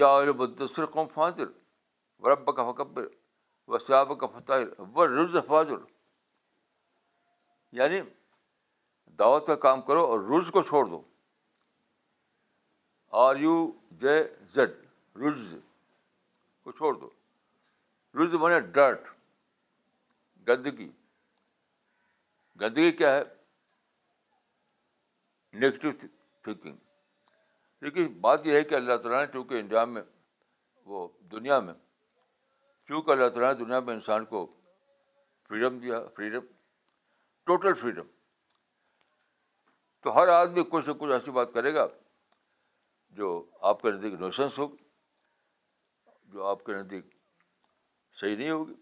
[0.00, 1.46] یا المدثر قوم فاضر
[2.22, 3.06] و رب کا فقبر
[3.68, 5.78] و سیاب کا فتح و رض فاضر
[7.80, 8.00] یعنی
[9.18, 11.00] دعوت کا کام کرو اور رز کو چھوڑ دو
[13.24, 13.54] آر یو
[14.02, 14.16] جے
[14.54, 14.70] زیڈ
[15.22, 15.40] رز
[16.64, 17.08] کو چھوڑ دو
[18.22, 19.08] رز بنے ڈرٹ
[20.48, 20.88] گندگی
[22.60, 23.22] گندگی کیا ہے
[25.60, 25.90] نگیٹو
[26.42, 26.76] تھینکنگ
[27.82, 30.02] لیکن بات یہ ہے کہ اللہ تعالیٰ نے چونکہ انڈیا میں
[30.92, 31.74] وہ دنیا میں
[32.88, 34.44] چونکہ اللہ تعالیٰ نے دنیا میں انسان کو
[35.48, 36.44] فریڈم دیا فریڈم
[37.46, 38.06] ٹوٹل فریڈم
[40.02, 41.86] تو ہر آدمی کچھ نہ کچھ ایسی بات کرے گا
[43.18, 43.28] جو
[43.70, 44.82] آپ کے نزدیک نوشنس ہوگی
[46.32, 47.04] جو آپ کے نزدیک
[48.20, 48.74] صحیح نہیں ہوگی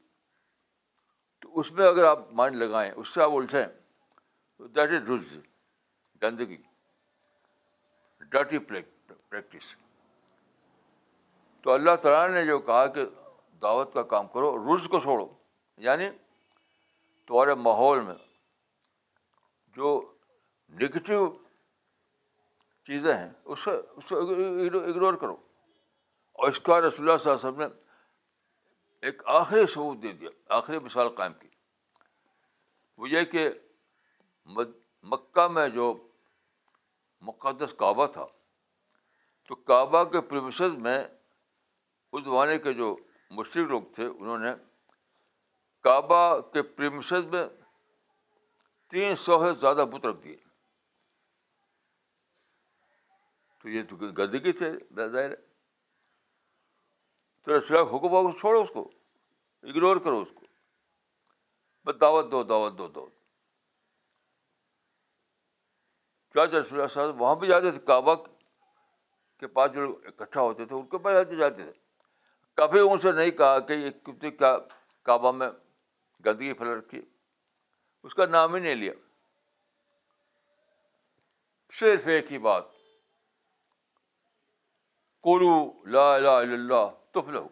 [1.40, 5.33] تو اس میں اگر آپ مائنڈ لگائیں اس سے آپ تو دیٹ از رز
[6.22, 6.57] گندگی
[8.31, 9.74] ڈرٹی پریکٹس
[11.62, 13.05] تو اللہ تعالیٰ نے جو کہا کہ
[13.62, 15.26] دعوت کا کام کرو رز کو چھوڑو
[15.87, 16.09] یعنی
[17.26, 18.14] تمہارے ماحول میں
[19.76, 19.90] جو
[20.81, 21.26] نگیٹو
[22.87, 27.66] چیزیں ہیں اس سے اس کو اگنور کرو اور اس کا رسول اللہ صاحب نے
[29.06, 31.48] ایک آخری ثبوت دے دیا آخری مثال قائم کی
[33.00, 33.48] وہ یہ کہ
[35.10, 35.92] مکہ میں جو
[37.28, 38.26] مقدس کعبہ تھا
[39.48, 40.98] تو کعبہ کے پریمیش میں
[42.12, 42.96] اس زمانے کے جو
[43.38, 44.50] مشرق لوگ تھے انہوں نے
[45.84, 46.20] کعبہ
[46.52, 47.44] کے پریمش میں
[48.90, 50.36] تین سو سے زیادہ بت رکھ دیے
[53.62, 55.34] تو یہ تو گندگی تھے ظاہر ہے
[57.44, 58.83] تو رسول حکم ہو چھوڑو اس کو
[59.68, 60.46] اگنور کرو اس کو
[61.87, 63.18] بس دعوت دو دعوت دو دعوت
[66.33, 68.14] کیا اللہ صاحب وہاں بھی جاتے تھے کعبہ
[69.40, 71.72] کے پاس جو لوگ اکٹھا ہوتے تھے ان کے پاس جاتے جاتے تھے
[72.57, 73.76] کبھی ان سے نہیں کہا کہ
[74.22, 74.57] کیا
[75.09, 75.48] کعبہ میں
[76.26, 77.00] گندگی پھیل رکھی
[78.09, 78.92] اس کا نام ہی نہیں لیا
[81.79, 82.70] صرف ایک ہی بات
[85.24, 85.55] کرو
[85.94, 87.46] لا الہ الا اللہ تف لو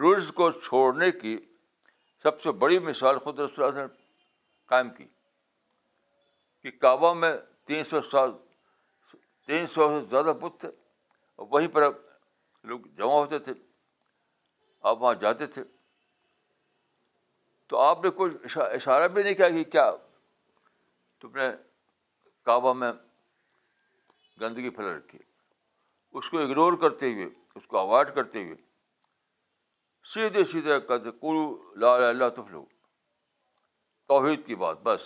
[0.00, 1.38] رولس کو چھوڑنے کی
[2.22, 3.82] سب سے بڑی مثال خود رسول نے
[4.72, 5.04] قائم کی
[6.62, 7.32] کہ کعبہ میں
[7.66, 8.32] تین سو سال
[9.46, 11.88] تین سو سے زیادہ بت تھے اور وہیں پر
[12.70, 13.52] لوگ جمع ہوتے تھے
[14.90, 15.62] آپ وہاں جاتے تھے
[17.68, 18.32] تو آپ نے کوئی
[18.74, 19.90] اشارہ بھی نہیں کیا کہ کیا
[21.20, 21.48] تم نے
[22.46, 22.92] کعبہ میں
[24.42, 25.24] گندگی پھیلا رکھی ہے
[26.18, 27.28] اس کو اگنور کرتے ہوئے
[27.60, 28.56] اس کو اوائڈ کرتے ہوئے
[30.12, 31.08] سیدھے سیدھے کہتے
[31.84, 35.02] لا اللہ توحید کی بات بس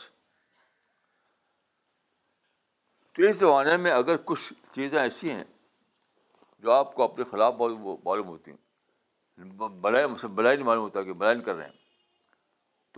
[3.17, 5.45] تو اس زمانے میں اگر کچھ چیزیں ایسی ہیں
[6.65, 8.61] جو آپ کو اپنے خلاف معلوم ہوتی ہیں
[9.87, 11.81] بلائی نہیں معلوم ہوتا کہ بلائن کر رہے ہیں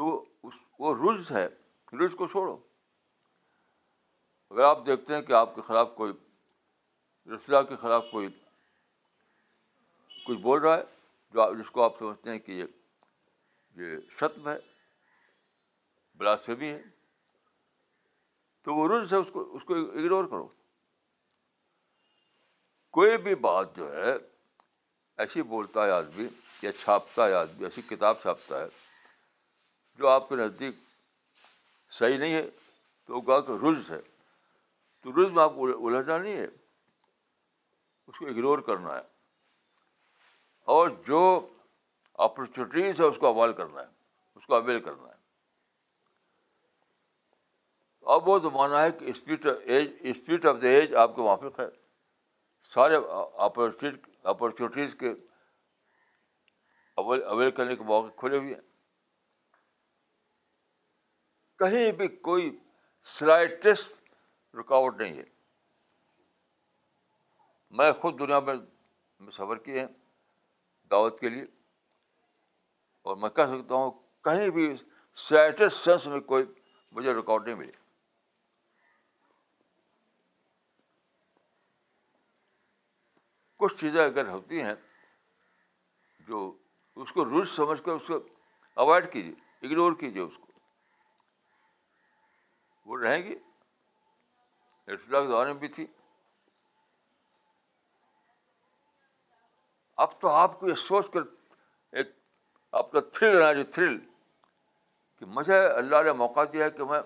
[0.01, 0.09] تو
[0.43, 0.91] اس وہ
[1.37, 1.45] ہے
[1.93, 2.51] کو چھوڑو
[4.51, 6.13] اگر آپ دیکھتے ہیں کہ آپ کے خلاف کوئی
[7.31, 8.29] رسول کے خلاف کوئی
[10.27, 10.83] کچھ بول رہا ہے
[11.35, 12.53] جو جس کو آپ سمجھتے ہیں کہ
[13.79, 14.57] یہ ستم ہے
[16.19, 16.81] بلاسفمی ہے
[18.65, 20.47] تو وہ رز ہے اس کو اس کو اگنور کرو
[22.99, 24.13] کوئی بھی بات جو ہے
[25.23, 26.27] ایسی بولتا ہے آدمی
[26.63, 28.67] یا چھاپتا ہے آدمی ایسی کتاب چھاپتا ہے
[29.99, 30.75] جو آپ کے نزدیک
[31.99, 32.47] صحیح نہیں ہے
[33.07, 34.01] تو وہ کہا کہ رز ہے
[35.03, 36.47] تو رز میں آپ کو الجھنا نہیں ہے
[38.09, 39.01] اس کو اگنور کرنا ہے
[40.75, 41.21] اور جو
[42.27, 43.87] اپرچونیٹیز ہے اس کو اوائل کرنا ہے
[44.39, 45.17] اس کو اویل کرنا ہے
[48.15, 51.67] اب وہ زمانہ ہے کہ speed age speed of the age آپ کے وافق ہے
[52.75, 52.97] سارے
[53.49, 55.11] اپرچونیٹیز کے
[57.03, 58.61] اویل کرنے کے موقع کھلے ہوئے ہیں
[61.59, 62.51] کہیں بھی کوئی
[63.17, 63.83] سلائیس
[64.59, 65.25] رکاوٹ نہیں ہے
[67.77, 68.55] میں خود دنیا میں
[69.33, 69.87] سفر کیے ہیں
[70.91, 71.45] دعوت کے لیے
[73.07, 73.91] اور میں کہہ سکتا ہوں
[74.25, 74.73] کہیں بھی
[75.29, 76.45] سیٹس سینس میں کوئی
[76.97, 77.71] مجھے ریکارڈ نہیں ملے
[83.59, 84.75] کچھ چیزیں اگر ہوتی ہیں
[86.27, 86.51] جو
[87.03, 88.19] اس کو روز سمجھ کر اس کو
[88.83, 89.33] اوائڈ کیجیے
[89.69, 90.47] اگنور کیجیے اس کو
[92.91, 93.35] وہ رہیں گی
[95.07, 95.87] دوران بھی تھی
[100.03, 101.21] اب تو آپ کو یہ سوچ کر
[102.01, 102.11] ایک
[102.81, 103.97] آپ کا تھرل رہا جو تھرل
[105.19, 107.01] کہ مجھے اللہ نے موقع دیا ہے کہ میں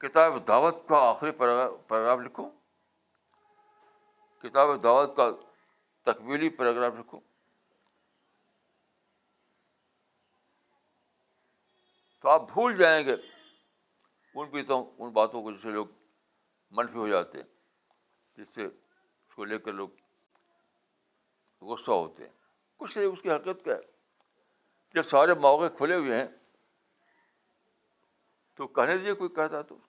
[0.00, 2.48] کتاب دعوت کا آخری پیراگراف لکھوں
[4.42, 5.28] کتاب دعوت کا
[6.10, 7.20] تکمیلی پیراگراف لکھوں
[12.22, 13.14] تو آپ بھول جائیں گے
[14.34, 15.86] ان بیتوں ان باتوں کو جسے لوگ
[16.78, 17.48] منفی ہو جاتے ہیں
[18.42, 19.99] جس سے اس کو لے کر لوگ
[21.68, 22.32] غصہ ہوتے ہیں
[22.78, 23.88] کچھ نہیں اس کی حرکت کا ہے
[24.94, 26.26] جب سارے مواقع کھلے ہوئے ہیں
[28.56, 29.86] تو کہنے دیجیے کوئی کہتا تو اس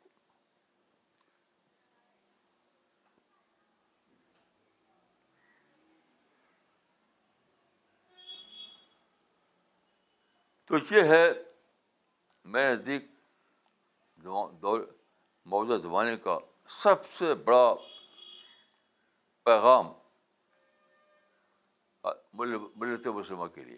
[10.67, 11.25] کو تو یہ ہے
[12.51, 13.07] میرے نزدیک
[14.23, 16.37] موجودہ زمانے کا
[16.81, 17.65] سب سے بڑا
[19.45, 19.91] پیغام
[22.37, 23.77] ملت مسلمہ کے لیے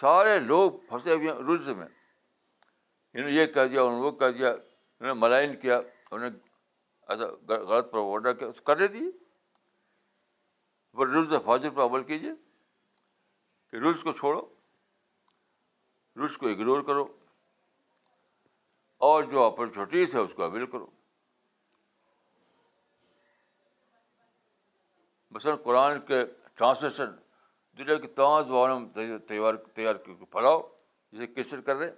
[0.00, 4.10] سارے لوگ پھنسے ہوئے ہیں رز میں انہوں نے یہ کہہ دیا انہوں نے وہ
[4.20, 6.30] کہہ دیا انہوں نے ملائن کیا انہوں
[7.08, 8.56] ایسا غلط پر آڈر کیا اس
[8.92, 9.10] دیے
[10.98, 12.30] کرنے رز فاضر پر عمل کیجیے
[13.70, 14.40] کہ رز کو چھوڑو
[16.24, 17.04] رز کو اگنور کرو
[19.10, 20.86] اور جو اپرچونیٹیز ہے اس کو عمل کرو
[25.34, 26.24] مثلاً قرآن کے
[26.56, 27.10] ٹرانسلیشن
[27.78, 29.18] دنیا کی تمام زبانوں میں
[29.72, 29.94] تیار
[30.32, 30.60] پھیلاؤ
[31.12, 31.90] جسے کرسچن کر رہے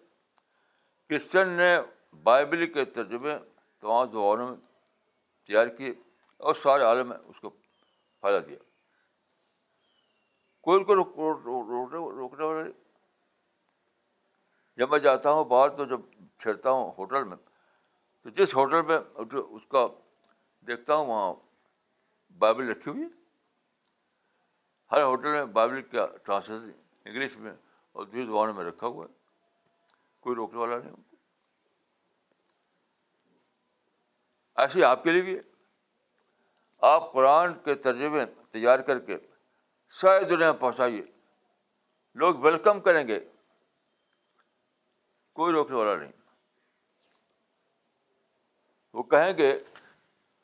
[1.11, 1.73] کرسچن نے
[2.29, 3.35] بائبل کے ترجمے
[3.81, 4.57] تمام زبانوں میں
[5.47, 5.93] تیار کیے
[6.47, 8.57] اور سارے عالم میں اس کو پھیلا دیا
[10.69, 12.73] کوئی کو روکنے والا نہیں
[14.79, 16.01] جب میں جاتا ہوں باہر تو جب
[16.43, 17.37] چھیڑتا ہوں ہوٹل میں
[18.23, 19.87] تو جس ہوٹل میں اس کا
[20.67, 21.33] دیکھتا ہوں وہاں
[22.45, 23.23] بائبل رکھی ہوئی ہے
[24.95, 26.71] ہر ہوٹل میں بائبل کا ٹرانسلیشن
[27.05, 27.53] انگلش میں
[27.93, 29.13] اور دوسری زبانوں میں رکھا ہوا ہے
[30.23, 30.93] کوئی روکنے والا نہیں
[34.65, 35.41] ایسے ہی آپ کے لیے بھی ہے
[36.93, 39.17] آپ قرآن کے ترجمے تیار کر کے
[40.01, 41.03] ساری دنیا میں پہنچائیے
[42.23, 43.19] لوگ ویلکم کریں گے
[45.41, 46.13] کوئی روکنے والا نہیں
[48.99, 49.53] وہ کہیں گے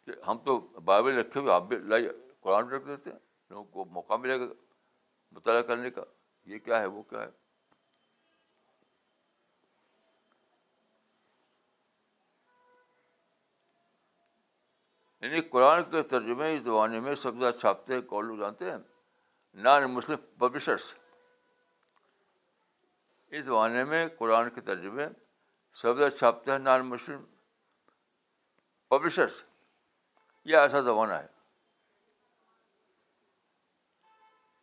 [0.07, 0.59] کہ ہم تو
[0.91, 2.09] بائبل رکھے ہوئے آپ بھی لائیے
[2.43, 3.19] قرآن رکھ دیتے ہیں
[3.51, 4.45] لوگوں کو موقع ملے گا
[5.37, 6.03] مطالعہ کرنے کا
[6.51, 7.29] یہ کیا ہے وہ کیا ہے
[15.23, 18.79] یعنی قرآن کے ترجمے اس زمانے میں سب زیادہ چھاپتے ہیں کون لوگ جانتے ہیں
[19.67, 20.85] نان مسلم پبلشرس
[23.39, 25.07] اس زمانے میں قرآن کے ترجمے
[25.81, 27.25] سب سے چھاپتے ہیں نان مسلم
[28.91, 29.43] پبلشرس
[30.51, 31.27] یہ ایسا زمانہ ہے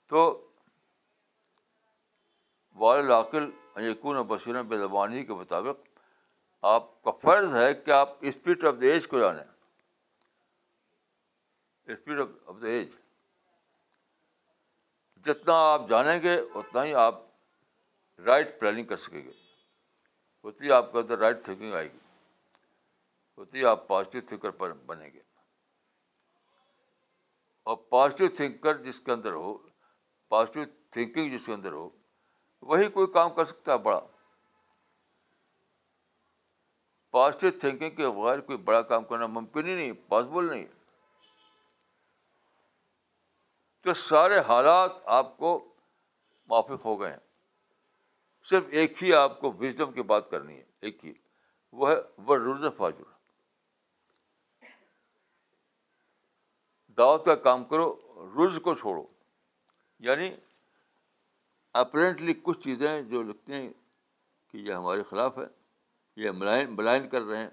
[0.10, 0.26] تو
[2.80, 3.50] بالعاقل
[3.86, 5.88] یقون بصیر بے زبانی کے مطابق
[6.74, 9.44] آپ کا فرض ہے کہ آپ اسپرٹ آف دا ایج کو جانیں
[11.86, 12.90] spirit of of the age
[15.26, 17.20] جتنا آپ جانیں گے اتنا ہی آپ
[18.26, 19.32] رائٹ پلاننگ کر سکیں گے
[20.50, 21.98] اتنی آپ کے اندر رائٹ تھنکنگ آئے گی
[23.42, 25.20] اتنی آپ پازیٹیو تھنکر پر بنیں گے
[27.70, 29.58] اور پازیٹیو تھنکر جس کے اندر ہو
[30.30, 31.90] پازیٹیو تھنکنگ جس کے اندر ہو
[32.72, 34.00] وہی کوئی کام کر سکتا ہے بڑا
[37.12, 40.66] پازیٹیو تھنکنگ کے بغیر کوئی بڑا کام کرنا ممکن ہی نہیں پاسبل نہیں
[43.84, 45.58] تو سارے حالات آپ کو
[46.50, 47.26] موافق ہو گئے ہیں
[48.50, 51.14] صرف ایک ہی آپ کو وزڈم کی بات کرنی ہے ایک ہی
[51.80, 53.16] وہ ہے رز فاجر
[56.98, 57.92] دعوت کا کام کرو
[58.38, 59.04] رز کو چھوڑو
[60.06, 60.30] یعنی
[61.82, 63.70] اپرینٹلی کچھ چیزیں جو لگتی ہیں
[64.52, 65.46] کہ یہ ہمارے خلاف ہے
[66.24, 66.32] یہ
[66.78, 67.50] ملائن کر رہے ہیں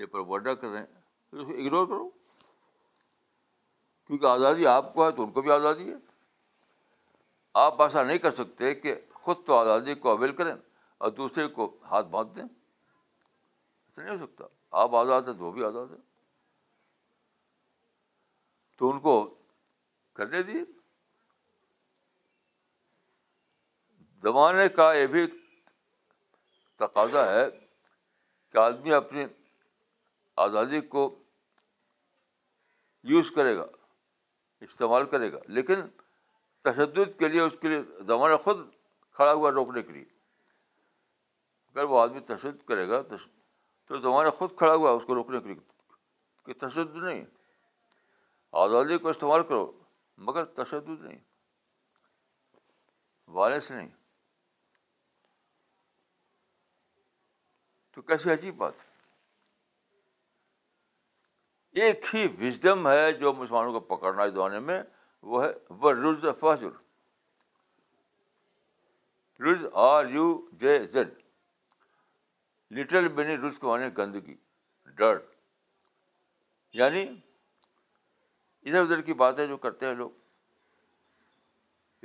[0.00, 0.86] یہ پروڈا کر رہے ہیں
[1.32, 2.08] اس کو اگنور کرو
[4.06, 5.94] کیونکہ آزادی آپ کو ہے تو ان کو بھی آزادی ہے
[7.64, 10.54] آپ ایسا نہیں کر سکتے کہ خود تو آزادی کو اویل کریں
[10.98, 14.44] اور دوسرے کو ہاتھ باندھ دیں ایسا نہیں ہو سکتا
[14.82, 15.96] آپ آزاد ہیں تو وہ بھی آزاد ہے
[18.78, 19.14] تو ان کو
[20.16, 20.62] کرنے دیے
[24.22, 25.26] زمانے کا یہ بھی
[26.78, 27.46] تقاضا ہے
[28.52, 29.24] کہ آدمی اپنی
[30.44, 31.02] آزادی کو
[33.12, 33.66] یوز کرے گا
[34.68, 35.86] استعمال کرے گا لیکن
[36.64, 38.60] تشدد کے لیے اس کے لیے زمانہ خود
[39.16, 40.04] کھڑا ہوا روکنے کے لیے
[41.74, 45.52] اگر وہ آدمی تشدد کرے گا تو زمانہ خود کھڑا ہوا اس کو روکنے کے
[45.52, 45.60] لیے
[46.44, 47.24] کہ تشدد نہیں
[48.66, 49.70] آزادی کو استعمال کرو
[50.28, 51.18] مگر تشدد نہیں
[53.38, 53.88] وائلنس نہیں
[58.00, 58.74] تو کیسی عجیب بات
[61.82, 64.78] ایک ہی وزڈم ہے جو مسلمانوں کو پکڑنا اس زمانے میں
[65.32, 66.24] وہ ہے رز
[69.46, 70.24] رز آر یو
[70.60, 70.78] جے
[72.78, 73.08] لٹل
[73.60, 74.34] کو گندگی
[74.96, 75.18] ڈر
[76.80, 77.02] یعنی
[78.62, 80.10] ادھر ادھر کی باتیں جو کرتے ہیں لوگ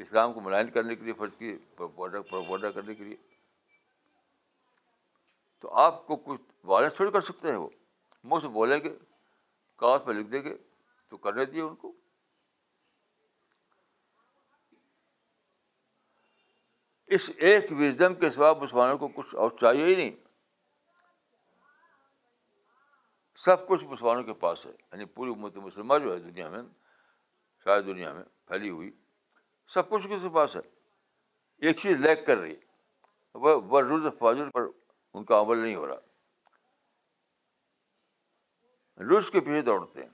[0.07, 3.15] اسلام کو ملائن کرنے کے لیے فرض کی پروپوڈا کرنے کے لیے
[5.61, 7.69] تو آپ کو کچھ وائلنس تھوڑی کر سکتے ہیں وہ
[8.23, 8.95] منہ سے بولیں گے
[9.79, 10.55] کاغذ پہ لکھ دیں گے
[11.09, 11.91] تو کرنے دیے ان کو
[17.15, 20.11] اس ایک وزڈم کے سوا مسلمانوں کو کچھ اور چاہیے ہی نہیں
[23.43, 26.61] سب کچھ مسلمانوں کے پاس ہے یعنی پوری امت مسلمہ جو ہے دنیا میں
[27.65, 28.91] شاید دنیا میں پھیلی ہوئی
[29.73, 30.61] سب کچھ کس کے پاس ہے
[31.67, 32.63] ایک چیز لیک کر رہی ہے
[33.59, 34.67] وہ فاضل پر
[35.15, 35.95] ان کا عمل نہیں ہو رہا
[39.09, 40.11] رولس کے پیچھے دوڑتے ہیں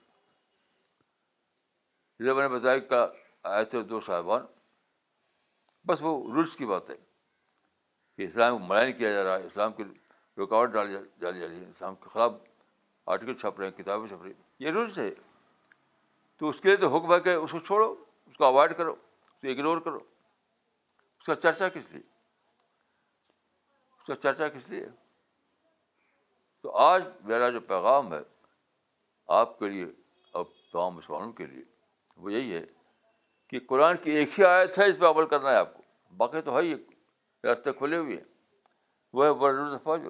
[2.34, 3.02] میں نے بتایا کہ
[3.54, 4.44] آئے تھے دو صاحبان
[5.88, 6.96] بس وہ رولس کی بات ہے
[8.18, 9.84] کہ اسلام کو ملائن کیا جا رہا ہے اسلام کی
[10.44, 10.88] رکاوٹ ڈال
[11.20, 12.32] ڈالی جا رہی ہے اسلام کے خلاف
[13.14, 15.10] آرٹیکل چھپ رہے ہیں کتابیں چھپ رہی ہیں یہ رولس ہے
[16.40, 17.88] تو اس کے لیے تو حکم ہے کہ اس کو چھوڑو
[18.30, 22.02] اس کو اوائڈ کرو اس کو اگنور کرو اس کا چرچا کس لیے
[24.02, 24.86] اس کا چرچا کس لیے
[26.62, 28.20] تو آج میرا جو پیغام ہے
[29.40, 29.86] آپ کے لیے
[30.38, 31.64] اور تمام مسلمانوں کے لیے
[32.22, 32.62] وہ یہی ہے
[33.50, 35.82] کہ قرآن کی ایک ہی آیت ہے اس پہ عمل کرنا ہے آپ کو
[36.18, 36.74] باقی تو ہے ہی
[37.44, 38.24] راستے کھلے ہوئے ہیں
[39.14, 40.08] وہ ہے ورن الفاظ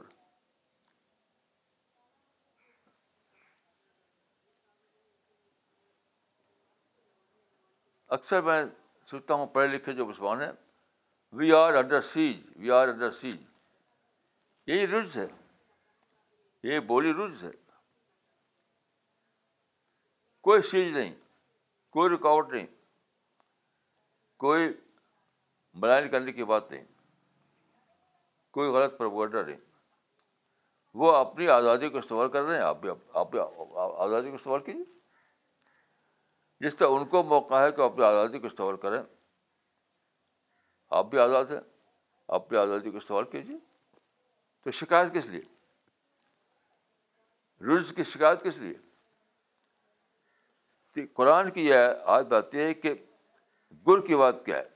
[8.17, 8.63] اکثر میں
[9.09, 10.51] سوچتا ہوں پڑھے لکھے جو مسلمان ہیں
[11.39, 13.35] we are under siege we are under siege
[14.67, 15.25] یہی رز ہے
[16.63, 17.49] یہ بولی رز ہے
[20.43, 21.13] کوئی چیز نہیں
[21.93, 22.67] کوئی رکاوٹ نہیں
[24.39, 24.67] کوئی
[25.81, 26.83] ملائن کرنے کی بات نہیں
[28.53, 29.57] کوئی غلط پر نہیں
[31.01, 33.35] وہ اپنی آزادی کو استعمال کر رہے ہیں آپ بھی آپ
[33.75, 34.83] آزادی کو استعمال کیجیے
[36.69, 39.01] جس طرح ان کو موقع ہے کہ اپنی آزادی کو استعمال کریں
[40.99, 41.59] آپ بھی آزاد ہیں
[42.35, 43.55] آپ بھی آزادی کو استعمال کیجیے
[44.63, 45.39] تو شکایت کس لیے
[47.67, 51.79] رز کی شکایت کس لیے قرآن کی یہ
[52.13, 52.91] آج بات یہ ہے کہ
[53.87, 54.67] گر کی بات کیا ہے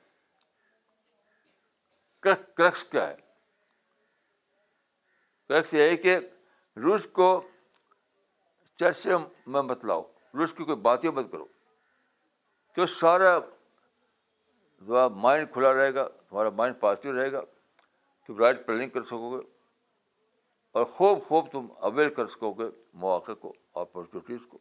[2.30, 3.16] کرکس کیا ہے
[5.50, 6.14] کرکس یہ ہے کہ
[6.84, 7.28] روس کو
[8.80, 9.12] چرچے
[9.54, 10.02] میں بتلاؤ
[10.38, 11.46] روس کی کوئی باتیں مت کرو
[12.76, 13.32] تو سارا
[15.24, 17.42] مائنڈ کھلا رہے گا تمہارا مائنڈ پازیٹیو رہے گا
[18.28, 19.42] تم رائٹ پلاننگ کر سکو گے
[20.80, 22.64] اور خوب خوب تم اویئر کر سکو گے
[23.02, 23.52] مواقع کو
[23.82, 24.58] اپورچونیٹیز کو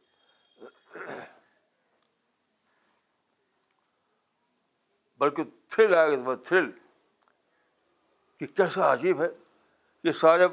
[5.20, 6.70] بلکہ تھرل آئے گا تمہیں تھرل
[8.38, 9.28] کہ کیسا عجیب ہے
[10.04, 10.46] یہ سارے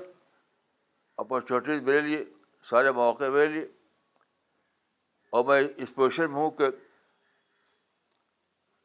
[1.26, 2.24] اپورچونیٹیز میرے لیے
[2.70, 3.66] سارے مواقع میرے لیے
[5.36, 6.70] اور میں اس پوزیشن میں ہوں کہ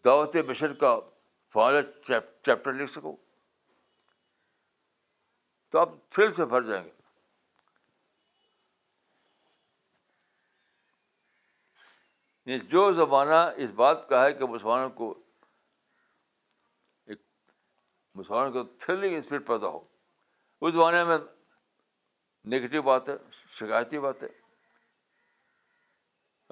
[0.05, 0.99] دعوت مشن کا
[1.53, 3.17] فائنل چیپٹر لکھ سکوں
[5.77, 6.91] تو آپ تھرل سے بھر جائیں گے
[12.51, 15.09] یعنی جو زمانہ اس بات کا ہے کہ مسلمانوں کو
[17.07, 17.21] ایک
[18.21, 19.81] مسلمانوں کو تھرلنگ اسپرٹ پیدا ہو
[20.67, 21.19] اس زمانے میں
[22.57, 23.15] نگیٹو بات ہے
[23.59, 24.29] شکایتی بات ہے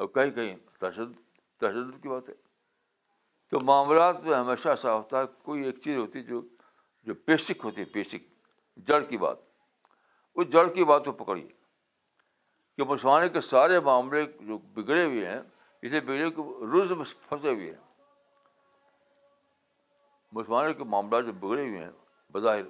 [0.03, 1.17] اور کہیں کہیں تشدد
[1.65, 2.35] تشدد کی بات ہے
[3.51, 6.41] تو معاملات میں ہمیشہ ایسا ہوتا ہے کوئی ایک چیز ہوتی ہے جو
[7.09, 8.31] جو بیسک ہوتی ہے بیسک
[8.89, 9.39] جڑ کی بات
[10.35, 11.47] اس جڑ کی بات کو پکڑیے
[12.77, 15.39] کہ مسلمانوں کے سارے معاملے جو بگڑے ہوئے ہیں
[15.83, 17.83] اسے بگڑے کے روز میں پھنسے ہوئے ہیں
[20.37, 21.91] مسلمانوں کے معاملات جو بگڑے ہوئے ہیں
[22.33, 22.65] بظاہر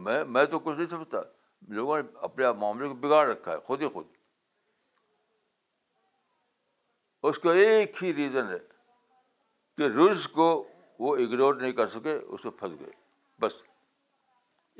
[0.00, 1.20] میں میں تو کچھ نہیں سمجھتا
[1.76, 4.06] لوگوں نے اپنے آپ معاملے کو بگاڑ رکھا ہے خود ہی خود
[7.30, 8.58] اس کا ایک ہی ریزن ہے
[9.76, 10.46] کہ رز کو
[10.98, 13.00] وہ اگنور نہیں کر سکے اس میں پھنس گئے
[13.40, 13.54] بس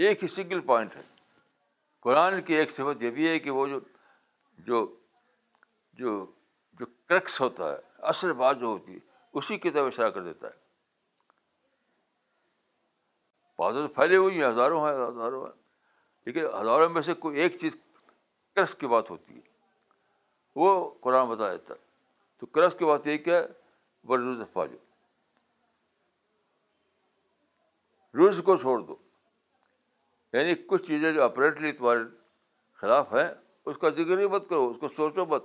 [0.06, 1.02] ایک ہی سنگل پوائنٹ ہے
[2.02, 3.78] قرآن کی ایک صفت یہ بھی ہے کہ وہ جو
[4.66, 4.84] جو
[5.98, 6.24] جو
[6.78, 7.76] جو کرکس ہوتا ہے
[8.12, 8.98] اصل بات جو ہوتی ہے
[9.38, 10.60] اسی کی طرف اشارہ کر دیتا ہے
[13.58, 15.52] بادل تو پھیلے ہوئی ہیں ہزاروں ہیں ہزاروں ہیں
[16.26, 17.76] لیکن ہزاروں میں سے کوئی ایک چیز
[18.56, 19.40] کرس کی بات ہوتی ہے
[20.60, 21.78] وہ قرآن بتا دیتا ہے
[22.40, 23.46] تو کرس کی بات یہ کیا ہے
[24.08, 24.76] ورداجو
[28.18, 28.94] رولس کو چھوڑ دو
[30.32, 32.00] یعنی کچھ چیزیں جو اپریٹلی تمہارے
[32.80, 33.28] خلاف ہیں
[33.70, 35.44] اس کا ذکر ہی مت کرو اس کو سوچو مت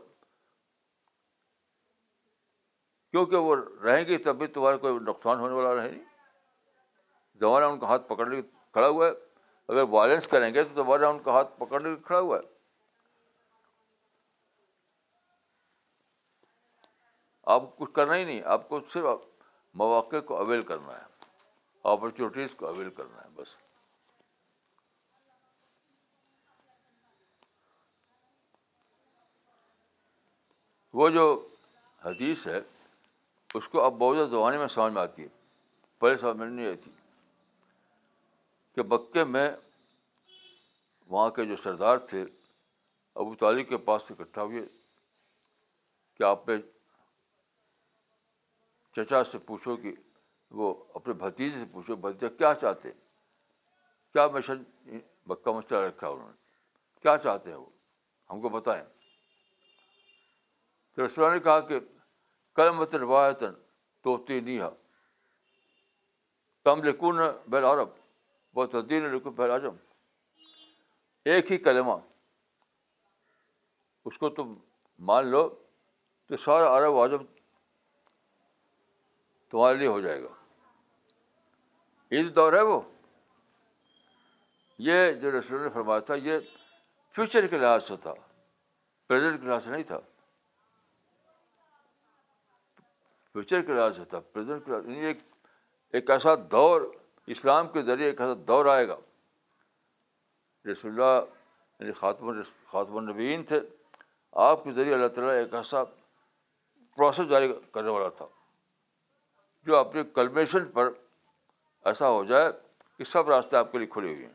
[3.12, 6.04] کیونکہ وہ رہیں گی تب بھی تمہارے کوئی نقصان ہونے والا رہے نہیں
[7.40, 9.12] زمانہ ان کا ہاتھ پکڑ لے کے کھڑا ہوا ہے
[9.68, 12.56] اگر وائلنس کریں گے تو دوبارہ ان کا ہاتھ پکڑ کے کھڑا ہوا ہے
[17.56, 19.06] آپ کچھ کرنا ہی نہیں آپ کو صرف
[19.82, 21.17] مواقع کو اویل کرنا ہے
[21.92, 23.56] اپرچونیٹیز کو اویل کرنا ہے بس
[31.00, 31.24] وہ جو
[32.04, 32.60] حدیث ہے
[33.58, 35.28] اس کو اب بہت زیادہ زبانیں میں سمجھ میں آتی ہے
[36.00, 36.92] پہلے سمجھ میں نہیں آتی
[38.76, 39.50] کہ بکے میں
[41.10, 44.64] وہاں کے جو سردار تھے ابو طالب کے پاس سے اکٹھا ہوئے
[46.18, 46.58] کہ آپ پہ
[48.96, 49.92] چچا سے پوچھو کہ
[50.56, 52.98] وہ اپنے بھتیجے سے پوچھے بھتیجا کیا چاہتے ہیں
[54.14, 54.64] کیا مشن
[55.30, 57.66] مکہ مسئلہ رکھا انہوں نے کیا چاہتے ہیں وہ
[58.32, 58.84] ہم کو بتائیں
[60.96, 61.80] تو رسول نے کہا کہ
[62.56, 63.44] کل مت روایت
[64.04, 64.70] تو نہیں ہے
[66.66, 67.20] کم لیکن
[67.66, 67.90] عرب
[68.54, 69.76] بہت تجدید لکھن بیل اعظم
[71.32, 71.92] ایک ہی کلمہ
[74.10, 74.54] اس کو تم
[75.10, 75.48] مان لو
[76.30, 77.24] کہ سارا عرب اعظم
[79.52, 80.28] تمہارے لیے ہو جائے گا
[82.12, 82.80] یہ جو دور ہے وہ
[84.88, 86.40] یہ جو رسول نے فرمایا تھا یہ
[87.16, 88.14] فیوچر کے لحاظ سے تھا
[89.08, 90.00] پریزنٹ کے لحاظ سے نہیں تھا
[93.34, 95.14] فیوچر کے لحاظ سے تھا پریزنٹ کے لحاظ یعنی
[96.00, 96.82] ایک ایسا دور
[97.36, 98.96] اسلام کے ذریعے ایک ایسا دور آئے گا
[100.72, 101.20] رسول اللہ
[101.80, 102.32] یعنی خاتم
[102.72, 103.60] خاتم النبین تھے
[104.46, 105.84] آپ کے ذریعے اللہ تعالیٰ ایک ایسا
[106.96, 108.26] پروسیس جاری کرنے والا تھا
[109.66, 110.90] جو اپنے کلمیشن پر
[111.88, 112.46] ایسا ہو جائے
[112.98, 114.34] کہ سب راستے آپ کے لیے کھلے ہوئے ہیں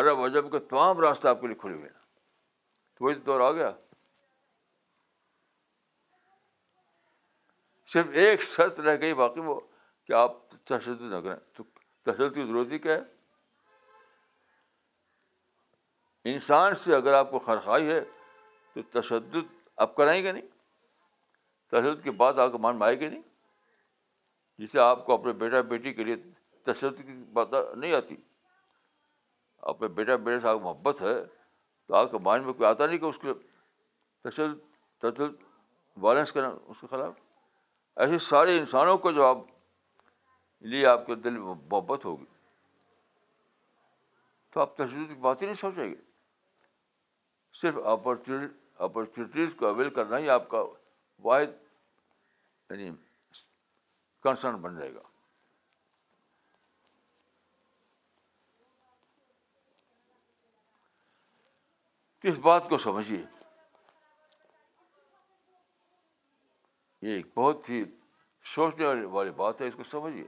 [0.00, 2.02] عرب عجب کے تمام راستے آپ کے لیے کھلے ہوئے ہیں
[2.98, 3.70] تو وہی دور آ گیا
[7.94, 9.56] صرف ایک شرط رہ گئی باقی وہ
[10.06, 10.32] کہ آپ
[10.72, 13.04] تشدد نہ کریں تو تشدد کی ضرورت ہی کیا ہے
[16.34, 18.00] انسان سے اگر آپ کو خرخائی ہے
[18.74, 19.46] تو تشدد
[19.84, 20.46] آپ کرائیں گے نہیں
[21.74, 23.22] تشدد کی بات آپ کے مان میں آئے گی نہیں
[24.58, 26.16] جسے آپ کو اپنے بیٹا بیٹی کے لیے
[26.64, 28.16] تشدد کی بات نہیں آتی
[29.72, 31.14] اپنے بیٹا بیٹے سے آپ محبت ہے
[31.88, 33.32] تو آپ کے مائنڈ میں کوئی آتا نہیں کہ اس کے
[34.28, 34.58] تشدد
[35.02, 35.42] تشدد
[36.04, 37.12] بیلنس کرنا اس کے خلاف
[38.04, 39.38] ایسے سارے انسانوں کو جو آپ
[40.72, 42.24] لیے آپ کے دل میں محبت ہوگی
[44.52, 45.94] تو آپ تشدد کی بات ہی نہیں سوچیں گے
[47.60, 48.54] صرف اپرچونیٹی
[48.84, 50.62] اپرچونیٹیز کو اویل کرنا ہی آپ کا
[51.24, 51.46] واحد
[52.70, 52.90] یعنی
[54.28, 55.00] کنسرن بن جائے گا
[62.20, 63.22] تو اس بات کو سمجھیے
[67.06, 67.82] یہ ایک بہت ہی
[68.54, 70.26] سوچنے والی بات ہے اس کو سمجھیے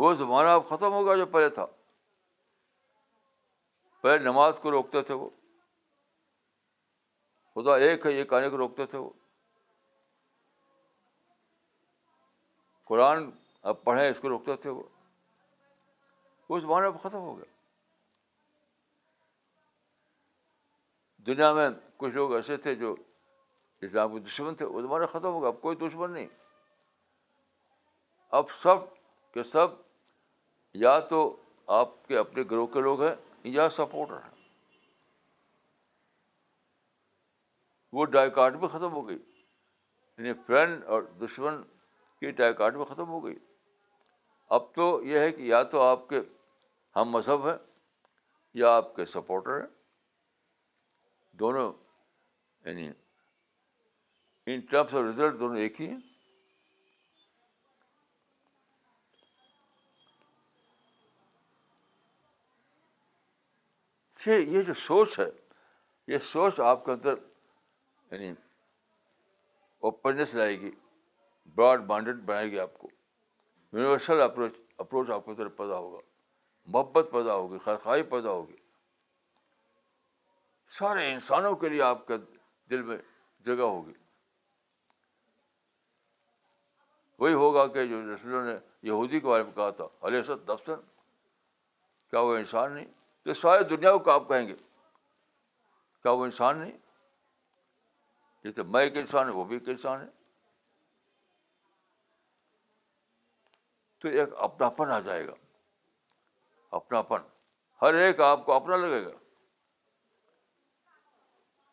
[0.00, 1.66] وہ زمانہ اب ختم ہو گیا جو پہلے تھا
[4.02, 5.28] پہلے نماز کو روکتے تھے وہ
[7.54, 9.10] خدا ایک ہے ایک آنے کو روکتے تھے وہ
[12.88, 13.30] قرآن
[13.70, 14.82] اب پڑھیں اس کو روکتے تھے وہ
[16.56, 17.58] اس زمانے اب ختم ہو گیا
[21.26, 22.94] دنیا میں کچھ لوگ ایسے تھے جو
[23.86, 26.26] اسلام کے دشمن تھے وہ زمانہ ختم ہو گیا اب کوئی دشمن نہیں
[28.38, 28.92] اب سب
[29.34, 29.70] کے سب
[30.84, 31.20] یا تو
[31.78, 33.14] آپ کے اپنے گروہ کے لوگ ہیں
[33.52, 34.38] یا سپورٹر ہیں
[37.92, 41.62] وہ ڈائی کارڈ بھی ختم ہو گئی یعنی فرینڈ اور دشمن
[42.20, 43.34] کی ڈائی کارڈ بھی ختم ہو گئی
[44.58, 46.20] اب تو یہ ہے کہ یا تو آپ کے
[46.96, 47.56] ہم مذہب ہیں
[48.60, 49.66] یا آپ کے سپورٹر ہیں
[51.38, 51.72] دونوں
[52.64, 52.90] یعنی
[54.52, 55.98] ان ٹرمس اور ریزلٹ دونوں ایک ہی ہیں
[64.14, 65.28] اچھا، یہ جو سوچ ہے
[66.12, 67.14] یہ سوچ آپ کے اندر
[68.12, 68.32] یعنی
[69.86, 70.70] اوپننیس لائے گی
[71.54, 72.88] براڈ مائنڈیڈ بنائے گی آپ کو
[73.72, 76.00] یونیورسل اپروچ اپروچ آپ کو طرف پیدا ہوگا
[76.74, 78.56] محبت پیدا ہوگی خرخائی پیدا ہوگی
[80.78, 82.16] سارے انسانوں کے لیے آپ کا
[82.70, 82.96] دل میں
[83.46, 83.92] جگہ ہوگی
[87.18, 88.54] وہی ہوگا کہ جو رسولوں نے
[88.88, 90.76] یہودی کے بارے میں کہا تھا علیہ سد دفتر
[92.10, 92.86] کیا وہ انسان نہیں
[93.24, 94.54] تو سارے دنیا کو آپ کہیں گے
[96.02, 96.76] کیا وہ انسان نہیں
[98.44, 100.06] جیسے میں ایک انسان ہے وہ بھی ایک انسان ہے
[104.02, 105.32] تو ایک اپناپن آ جائے گا
[106.76, 107.22] اپناپن
[107.82, 109.08] ہر ایک آپ کو اپنا لگے گا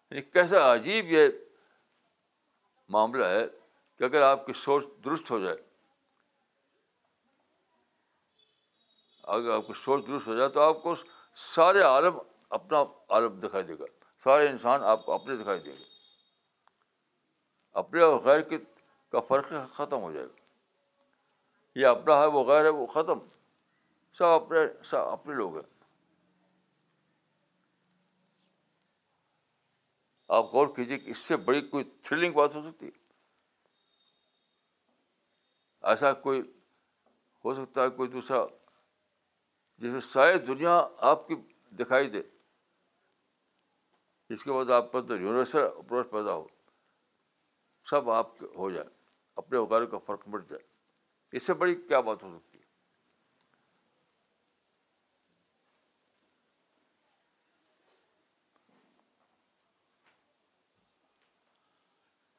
[0.10, 1.28] یعنی کیسا عجیب یہ
[2.96, 3.44] معاملہ ہے
[3.98, 5.56] کہ اگر آپ کی سوچ درست ہو جائے
[9.38, 10.96] اگر آپ کی سوچ درست ہو جائے تو آپ کو
[11.54, 12.18] سارے عالم
[12.60, 12.84] اپنا
[13.16, 13.86] عالم دکھائی دے گا
[14.24, 15.96] سارے انسان آپ کو اپنے دکھائی دیں گے
[17.80, 18.58] اپنے اور غیر کے
[19.12, 23.20] کا فرق ختم ہو جائے گا یہ اپنا ہے وہ غیر ہے وہ ختم
[24.18, 24.60] سب اپنے
[24.92, 25.64] سب اپنے لوگ ہیں
[30.38, 33.06] آپ غور کیجیے کہ اس سے بڑی کوئی تھرلنگ بات ہو سکتی ہے
[35.92, 36.42] ایسا کوئی
[37.46, 38.46] ہو سکتا ہے کوئی دوسرا
[39.84, 40.74] جسے ساری دنیا
[41.14, 41.36] آپ کی
[41.84, 42.22] دکھائی دے
[44.36, 46.46] اس کے بعد آپ کا تو یونیورسل اپروچ پیدا ہو
[47.90, 48.90] سب آپ ہو جائیں
[49.42, 50.62] اپنے وغیرہ کا فرق مٹ جائے
[51.38, 52.66] اس سے بڑی کیا بات ہو سکتی ہے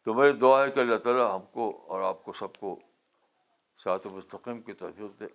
[0.05, 2.78] تو میری دعا ہے کہ اللہ تعالیٰ ہم کو اور آپ کو سب کو
[3.84, 5.26] سات مستقیم کی توفیق دے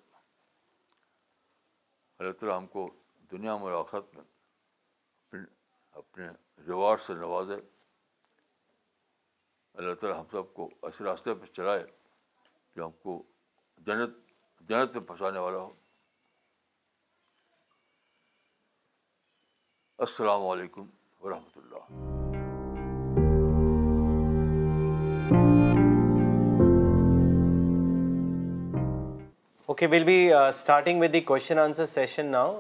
[2.20, 2.88] اللہ تعالیٰ ہم کو
[3.32, 4.24] دنیا میں آخرت میں
[6.02, 6.28] اپنے
[6.68, 7.56] ریوارڈ سے نوازے
[9.82, 11.84] اللہ تعالیٰ ہم سب کو ایسے راستے پہ چلائے
[12.76, 13.22] جو ہم کو
[13.86, 14.10] جنت
[14.70, 15.70] جنت میں پھنسانے والا ہو
[20.06, 20.86] السلام علیکم
[21.24, 22.12] ورحمۃ اللہ
[29.72, 32.54] okay will be starting with the question answer session now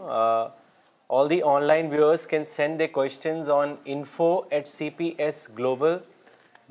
[1.20, 5.97] all the online viewers can send their questions on info at C P S global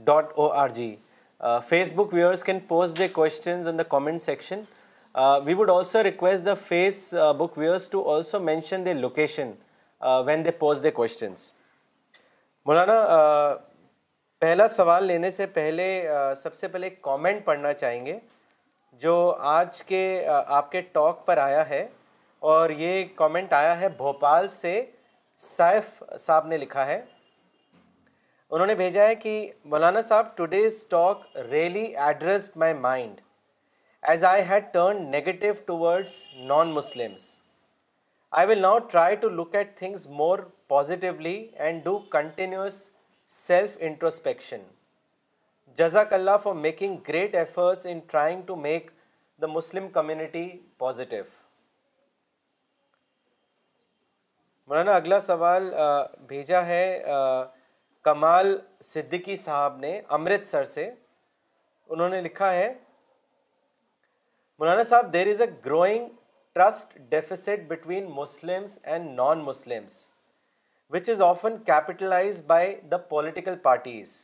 [0.05, 0.95] dot O R G
[1.97, 4.61] Facebook viewers can post their questions in the comment section
[5.45, 6.55] we would also request the
[7.39, 9.51] Facebook viewers to also mention the location
[10.27, 11.53] when they pose the questions
[12.67, 12.95] مولانا
[14.41, 15.87] پہلا سوال لینے سے پہلے
[16.37, 18.19] سب سے پہلے comment پڑھنا چاہیں گے
[19.03, 19.15] جو
[19.57, 20.03] آج کے
[20.45, 21.87] آپ کے ٹاک پر آیا ہے
[22.55, 24.85] اور یہ کامنٹ آیا ہے بھوپال سے
[25.47, 27.01] سائف صاحب نے لکھا ہے
[28.55, 29.33] انہوں نے بھیجا ہے کہ
[29.73, 33.21] مولانا صاحب today's talk really address my mind
[34.13, 36.17] as I had turn negative towards
[36.51, 37.25] non Muslims
[38.41, 40.39] I will now try to look at things more
[40.69, 42.75] positively and do continuous
[43.37, 44.63] self introspection
[45.79, 48.91] جزاک اللہ for making great efforts in trying to make
[49.43, 50.47] the Muslim community
[50.79, 51.23] positive
[54.67, 55.73] مولانا اگلا سوال
[56.29, 56.85] بھیجا ہے
[58.05, 60.91] کمال صدیقی صاحب نے امرتسر سے
[61.95, 62.73] انہوں نے لکھا ہے
[64.59, 66.09] مولانا صاحب there is a growing
[66.55, 69.97] trust deficit between Muslims and non Muslims
[70.95, 71.57] which is often
[72.47, 74.17] by the political parties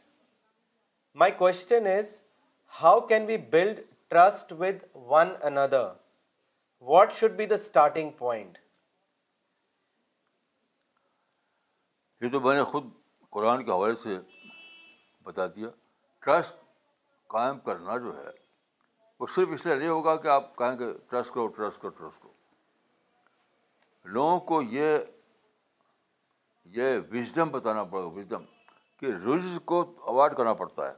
[1.23, 2.23] my question is
[2.83, 5.89] how can we build trust with one another
[6.93, 8.59] what should be the starting point
[12.21, 12.93] یہ تو میں نے خود
[13.37, 14.19] قرآن کے حوالے سے
[15.25, 15.69] بتا دیا
[16.25, 16.55] ٹرسٹ
[17.35, 18.31] قائم کرنا جو ہے
[19.21, 22.21] وہ صرف اس لیے نہیں ہوگا کہ آپ کہیں گے ٹرسٹ کرو ٹرسٹ کرو ٹرسٹ
[22.23, 22.33] کرو
[24.15, 24.97] لوگوں کو یہ
[26.77, 28.45] یہ وزڈم بتانا پڑے گا وزڈم
[29.01, 29.81] کہ رز کو
[30.13, 30.95] اوائڈ کرنا پڑتا ہے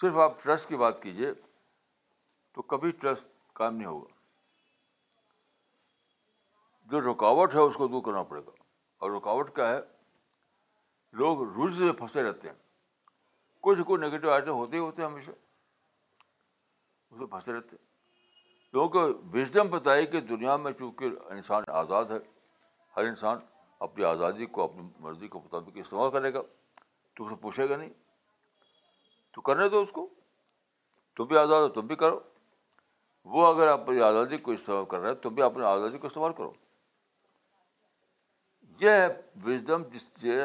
[0.00, 1.32] صرف آپ ٹرسٹ کی بات کیجیے
[2.54, 3.24] تو کبھی ٹرسٹ
[3.58, 4.12] قائم نہیں ہوگا
[6.90, 8.50] جو رکاوٹ ہے اس کو دور کرنا پڑے گا
[9.04, 9.80] اور رکاوٹ کیا ہے
[11.20, 12.54] لوگ روز سے پھنسے رہتے ہیں
[13.62, 17.92] کچھ کوئی نگیٹو آئٹم ہوتے ہی ہوتے ہیں ہمیشہ اس میں پھنسے رہتے ہیں
[18.72, 22.16] لوگوں کو وزڈم بتائی کہ دنیا میں چونکہ انسان آزاد ہے
[22.96, 23.38] ہر انسان
[23.88, 26.42] اپنی آزادی کو اپنی مرضی کو مطابق استعمال کرے گا
[27.16, 27.92] تو اسے پوچھے گا نہیں
[29.34, 30.08] تو کرنے دو اس کو
[31.16, 32.18] تم بھی آزاد ہو تم بھی کرو
[33.34, 36.32] وہ اگر اپنی آزادی کو استعمال کر رہے ہیں تم بھی اپنی آزادی کو استعمال
[36.38, 36.52] کرو
[38.80, 39.06] یہ ہے
[39.46, 40.40] وزڈم جس سے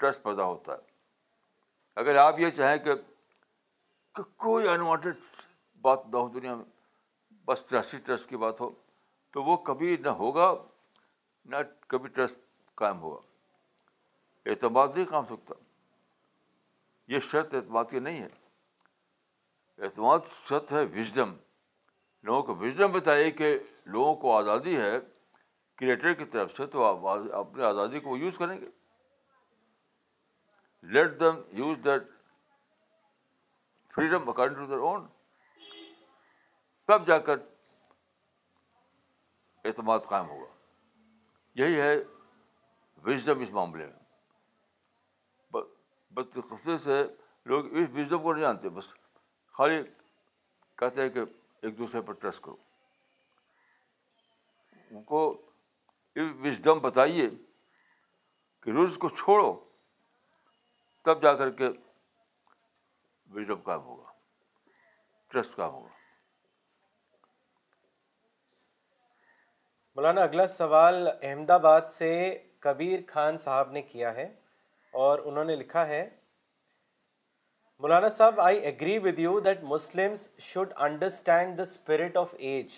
[0.00, 0.88] ٹرسٹ پیدا ہوتا ہے
[2.02, 5.16] اگر آپ یہ چاہیں کہ کوئی انوانٹیڈ
[5.86, 6.64] بات نہ ہو دنیا میں
[7.46, 8.70] بس ہی ٹرسٹ کی بات ہو
[9.34, 10.52] تو وہ کبھی نہ ہوگا
[11.52, 11.56] نہ
[11.94, 12.36] کبھی ٹرسٹ
[12.82, 15.54] قائم ہوگا اعتماد نہیں کام سکتا
[17.12, 21.34] یہ شرط اعتماد کی نہیں ہے اعتماد شرط ہے وزڈم
[22.28, 23.56] لوگوں کو وژڈم بتائیے کہ
[23.92, 24.92] لوگوں کو آزادی ہے
[25.80, 27.06] کریٹر کی طرف سے تو آپ
[27.42, 28.66] اپنی آزادی کو یوز کریں گے
[30.92, 32.02] let them use that
[33.94, 35.06] freedom according to their own
[36.86, 37.38] تب جا کر
[39.64, 40.46] اعتماد قائم ہوگا
[41.60, 41.94] یہی ہے
[43.06, 43.98] وزڈم اس معاملے میں
[46.84, 47.02] سے
[47.48, 48.84] لوگ اس وزڈم کو نہیں جانتے بس
[49.58, 49.82] خالی
[50.78, 51.20] کہتے ہیں کہ
[51.62, 52.56] ایک دوسرے پر ٹرسٹ کرو
[54.96, 55.20] ان کو
[56.44, 57.28] وزڈم بتائیے
[58.62, 59.52] کہ رولس کو چھوڑو
[61.04, 64.10] تب جا کر کے کام کام ہوگا ہوگا
[65.32, 65.58] ٹرسٹ
[69.96, 72.10] مولانا اگلا سوال احمد آباد سے
[72.66, 74.28] کبیر خان صاحب نے کیا ہے
[75.06, 76.08] اور انہوں نے لکھا ہے
[77.82, 80.14] مولانا صاحب I agree with you that Muslim
[80.50, 82.74] should understand the spirit of age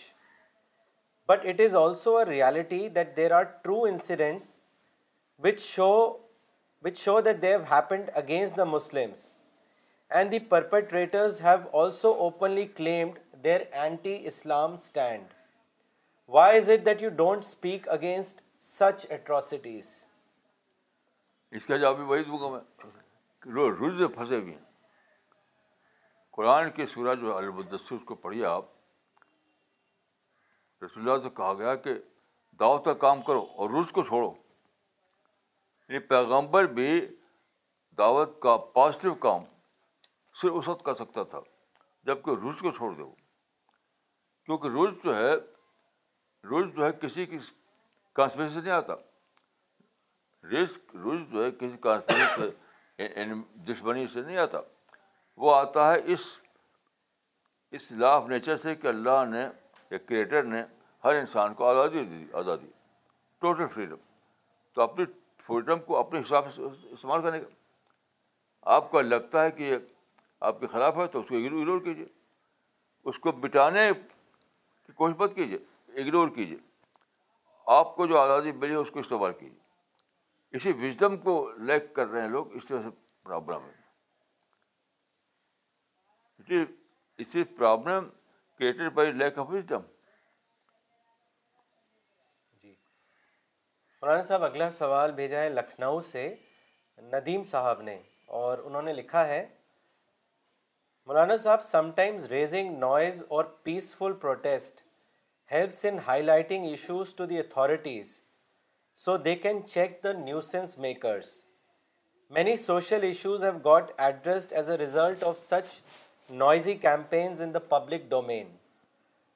[1.28, 4.58] but it is also a reality that there are true incidents
[5.44, 5.88] which show
[6.84, 10.22] which show that they've happened against Muslims
[12.12, 15.26] openly claimed their anti Islam stand
[16.36, 19.92] why is it that you don't speak against such atrocities
[21.60, 24.54] اس کا جواب وہی دوں گا میں رج پھنسے بھی
[26.36, 28.70] قرآن کے سورج الدس کو پڑھیے آپ
[30.84, 31.94] رسول اللہ سے کہا گیا کہ
[32.60, 34.32] دعوت کا کام کرو اور رز کو چھوڑو
[35.92, 36.90] یعنی پیغمبر بھی
[37.98, 39.42] دعوت کا پازیٹیو کام
[40.40, 41.40] صرف اس وقت کر سکتا تھا
[42.10, 43.08] جب کہ روز کو چھوڑ دو
[44.46, 45.34] کیونکہ روز جو ہے
[46.50, 47.38] روز جو ہے کسی کی
[48.18, 48.94] کانسپرینسی سے نہیں آتا
[50.52, 53.40] رسک روز جو ہے کسی کانسپرینس سے یعنی
[53.72, 54.60] دشمنی سے نہیں آتا
[55.44, 56.26] وہ آتا ہے اس
[57.76, 59.46] اس لا آف نیچر سے کہ اللہ نے
[59.90, 60.62] یا کریٹر نے
[61.04, 62.70] ہر انسان کو آزادی دی آزادی
[63.40, 64.10] ٹوٹل فریڈم
[64.74, 65.04] تو اپنی
[65.52, 67.46] فریڈم کو اپنے حساب سے استعمال کرنے کا
[68.74, 69.66] آپ کو لگتا ہے کہ
[70.50, 72.06] آپ کے خلاف ہے تو اس کو اگنور کیجیے
[73.10, 75.58] اس کو بٹانے کی کوشش مت کیجیے
[76.02, 76.56] اگنور کیجیے
[77.78, 79.60] آپ کو جو آزادی ملی ہے اس کو استعمال کیجیے
[80.56, 81.32] اسی وزڈم کو
[81.70, 82.88] لیک کر رہے ہیں لوگ اس طرح سے
[83.22, 83.74] پرابلم ہے
[87.56, 88.00] problem
[88.58, 89.82] created by lack of wisdom
[94.04, 96.22] مولانا صاحب اگلا سوال بھیجا ہے لکھنؤ سے
[97.10, 97.96] ندیم صاحب نے
[98.38, 99.44] اور انہوں نے لکھا ہے
[101.06, 101.62] مولانا صاحب
[101.96, 104.80] sometimes raising noise or peaceful protest
[105.52, 108.12] helps in highlighting issues to the authorities
[109.04, 111.34] so they can check the nuisance makers
[112.40, 115.80] many social issues have got addressed as a result of such
[116.30, 118.54] noisy campaigns in the public domain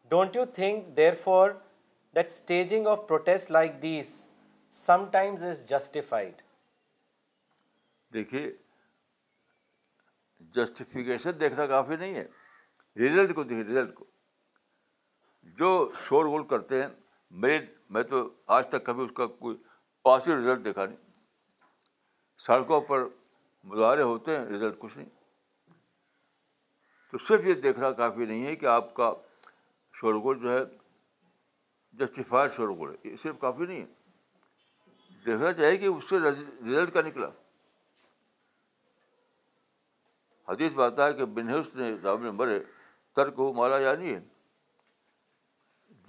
[0.08, 1.50] don't you think therefore
[2.24, 4.22] staging of protest like this
[5.12, 6.40] sometimes is justified
[8.14, 8.50] دیکھیے
[10.54, 12.26] justification دیکھنا کافی نہیں ہے
[13.00, 14.04] result کو دیکھیے result کو
[15.58, 16.88] جو شور غول کرتے ہیں
[17.42, 17.64] میرے
[17.94, 19.56] میں تو آج تک کبھی اس کا کوئی
[20.02, 20.96] پازیٹیو ریزلٹ دیکھا نہیں
[22.46, 23.06] سڑکوں پر
[23.74, 25.08] مظاہرے ہوتے ہیں ریزلٹ کچھ نہیں
[27.10, 29.12] تو صرف یہ دیکھنا کافی نہیں ہے کہ آپ کا
[30.00, 30.62] شور گول جو ہے
[31.98, 33.86] جسٹیفائڈ شور ہے یہ صرف کافی نہیں ہے
[35.26, 37.28] دیکھنا چاہیے کہ اس سے رزلٹ کا نکلا
[40.48, 42.58] حدیث بات ہے کہ بنحس نے رام نے مرے
[43.16, 44.14] ترک ہو مالا یعنی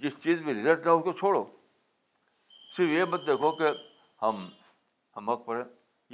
[0.04, 1.44] جس چیز میں رزلٹ نہ ہو اس کو چھوڑو
[2.76, 3.70] صرف یہ مت دیکھو کہ
[4.22, 4.46] ہم
[5.16, 5.64] ہم وقت ہیں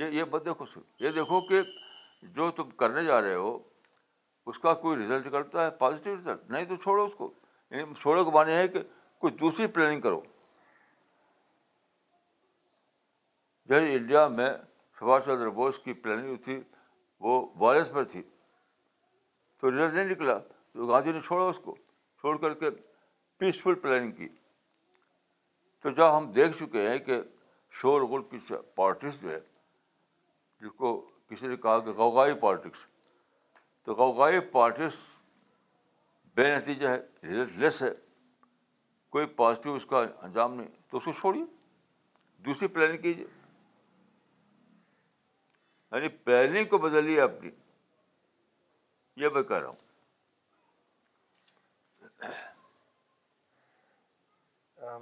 [0.03, 1.61] یہ یہ مت دیکھو صرف یہ دیکھو کہ
[2.37, 3.59] جو تم کرنے جا رہے ہو
[4.53, 7.33] اس کا کوئی رزلٹ کرتا ہے پازیٹیو رزلٹ نہیں تو چھوڑو اس کو
[7.71, 8.83] یعنی چھوڑو کے معنی ہے کہ
[9.21, 10.21] کوئی دوسری پلاننگ کرو
[13.69, 14.49] جیسے انڈیا میں
[14.99, 16.59] سبھاش چندر بوس کی پلاننگ تھی
[17.27, 18.23] وہ وائرس پر تھی
[19.61, 20.37] تو رزلٹ نہیں نکلا
[20.73, 21.75] تو گاندھی نے چھوڑا اس کو
[22.21, 22.71] چھوڑ کر کے
[23.39, 24.29] پیسفل پلاننگ کی
[25.83, 27.21] تو جب ہم دیکھ چکے ہیں کہ
[27.81, 28.39] شور غل کی
[28.77, 29.39] پارٹیز جو ہے
[30.61, 30.95] جس کو
[31.31, 32.85] کسی نے کہا کہ غوغائی پالٹکس
[33.85, 34.97] تو غوغائی پارٹیز
[36.37, 36.97] بے نتیجہ ہے
[37.29, 37.91] رزلٹ لیس ہے
[39.15, 41.45] کوئی پازیٹیو اس کا انجام نہیں تو اس کو چھوڑیے
[42.47, 43.27] دوسری پلاننگ کیجیے
[45.95, 47.51] یعنی پہلی کو بدلیے اپنی
[49.23, 49.77] یہ میں کہہ رہا ہوں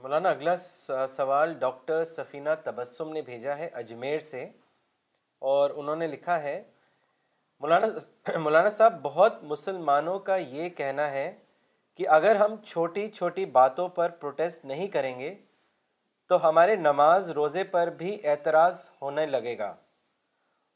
[0.02, 0.56] مولانا اگلا
[1.08, 4.44] سوال ڈاکٹر سفینہ تبسم نے بھیجا ہے اجمیر سے
[5.52, 6.62] اور انہوں نے لکھا ہے
[7.60, 11.26] مولانا مولانا صاحب بہت مسلمانوں کا یہ کہنا ہے
[11.98, 15.34] کہ اگر ہم چھوٹی چھوٹی باتوں پر پروٹیسٹ نہیں کریں گے
[16.28, 19.74] تو ہمارے نماز روزے پر بھی اعتراض ہونے لگے گا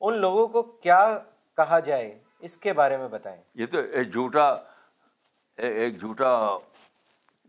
[0.03, 1.01] ان لوگوں کو کیا
[1.57, 2.19] کہا جائے
[2.49, 4.49] اس کے بارے میں بتائیں یہ تو ایک جھوٹا
[5.69, 6.29] ایک جھوٹا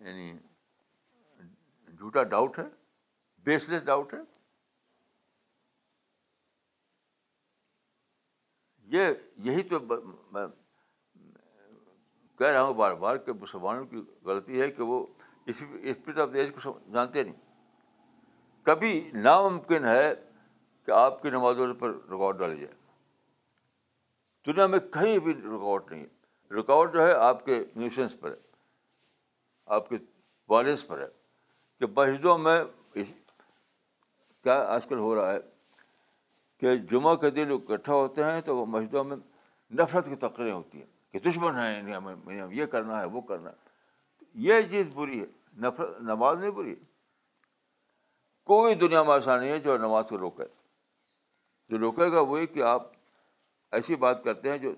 [0.05, 0.31] یعنی
[1.97, 2.63] جھوٹا ڈاؤٹ ہے
[3.45, 4.19] بیس لیس ڈاؤٹ ہے
[8.97, 9.09] یہ
[9.45, 9.79] یہی تو
[10.31, 10.45] میں
[12.37, 15.05] کہہ رہا ہوں بار بار کہ مسلمانوں کی غلطی ہے کہ وہ
[15.51, 17.33] اسپرٹ آف دیش کو جانتے نہیں
[18.65, 20.13] کبھی ناممکن ہے
[20.87, 22.73] کہ آپ کی نمازوں پر رکاوٹ ڈالی جائے
[24.45, 28.35] دنیا میں کہیں بھی رکاوٹ نہیں ہے رکاوٹ جو ہے آپ کے نیوشنس پر ہے
[29.77, 29.95] آپ کے
[30.49, 31.07] والنس پر ہے
[31.79, 32.57] کہ مسجدوں میں
[32.95, 35.39] کیا آج کل ہو رہا ہے
[36.59, 39.17] کہ جمعہ کے دن اکٹھا ہوتے ہیں تو وہ مسجدوں میں
[39.79, 43.21] نفرت کی تقریریں ہوتی ہیں کہ دشمن ہیں انڈیا یعنی یعنی یہ کرنا ہے وہ
[43.33, 45.25] کرنا ہے یہ چیز بری ہے
[45.67, 46.85] نفرت نماز نہیں بری ہے
[48.53, 50.43] کوئی دنیا میں ایسا نہیں ہے جو نماز کو روکے
[51.69, 52.87] جو روکے گا وہی کہ آپ
[53.77, 54.71] ایسی بات کرتے ہیں جو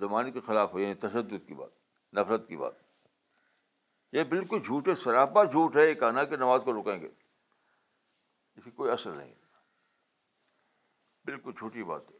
[0.00, 1.70] زمانے کے خلاف ہو یعنی تشدد کی بات
[2.18, 2.72] نفرت کی بات
[4.12, 7.08] یہ بالکل جھوٹ ہے سراپا جھوٹ ہے یہ کہنا کہ نماز کو روکیں گے
[8.56, 9.32] اس کی کوئی اثر نہیں
[11.26, 12.16] بالکل جھوٹی بات ہے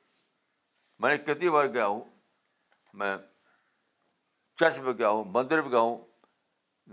[1.01, 2.01] میں نے کتنی بار گیا ہوں
[3.01, 3.17] میں
[4.61, 5.97] چرچ میں گیا ہوں مندر میں گیا ہوں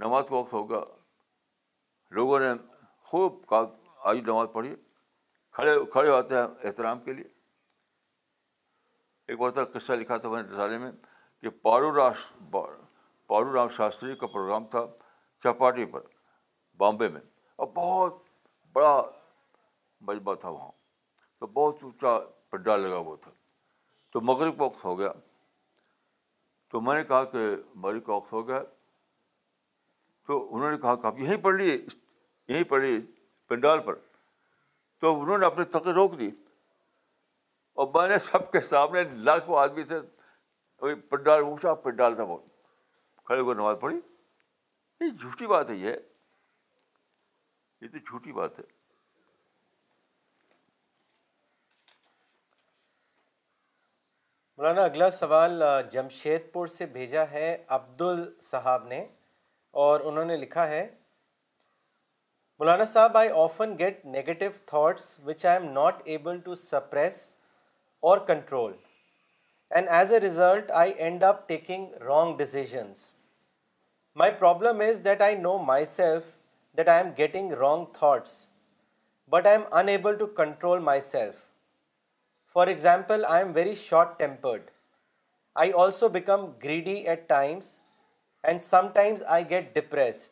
[0.03, 0.84] نماز کا وقت ہوگا
[2.18, 2.51] لوگوں نے
[3.11, 4.74] خوب آج نماز پڑھی
[5.56, 7.26] کھڑے کھڑے ہوتے ہیں احترام کے لیے
[9.32, 10.91] ایک بار تک قصہ لکھا تھا میں نے رسالے میں
[11.41, 14.86] کہ پارو راس پارو رام شاستری کا پروگرام تھا
[15.43, 16.01] چپاٹی پر
[16.84, 17.22] بامبے میں
[17.58, 18.20] اور بہت
[18.74, 19.01] بڑا
[20.08, 20.72] مجمع تھا وہاں
[21.39, 22.18] تو بہت اونچا
[22.51, 23.32] پنڈال لگا ہوا تھا
[24.14, 25.12] تو مغرب وقت ہو گیا
[26.72, 27.45] تو میں نے کہا کہ
[27.84, 28.62] مغرب وقت ہو گیا
[30.28, 31.78] تو انہوں نے کہا کہ آپ یہیں پڑھ لیے
[32.47, 32.99] یہیں پڑھ لیے
[33.47, 33.97] پنڈال پر
[35.04, 36.30] تو انہوں نے اپنی تقریر روک دی
[37.82, 39.95] اور میں نے سب کے سامنے لاکھوں آدمی تھے
[40.89, 42.38] اونچا پنڈال تھا وہ
[43.26, 43.97] کھڑے ہوئے نماز پڑھی
[45.06, 45.95] یہ جھوٹی بات ہے یہ
[47.91, 48.64] تو جھوٹی بات ہے
[54.58, 58.01] مولانا اگلا سوال جمشید پور سے بھیجا ہے عبد
[58.51, 59.06] صاحب نے
[59.88, 60.88] اور انہوں نے لکھا ہے
[62.64, 67.34] Maulana Sahab, I often get negative thoughts which I am not able to suppress
[67.99, 68.72] or control,
[69.70, 73.16] and as a result I end up taking wrong decisions.
[74.16, 76.38] My problem is that I know myself
[76.74, 78.47] that I am getting wrong thoughts,
[79.28, 81.36] but I am unable to control myself.
[82.45, 84.72] For example, I am very short-tempered.
[85.54, 87.82] I also become greedy at times,
[88.41, 90.32] and sometimes I get depressed.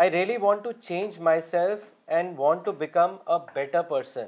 [0.00, 1.80] I really want to change myself
[2.16, 4.26] and want to become a better person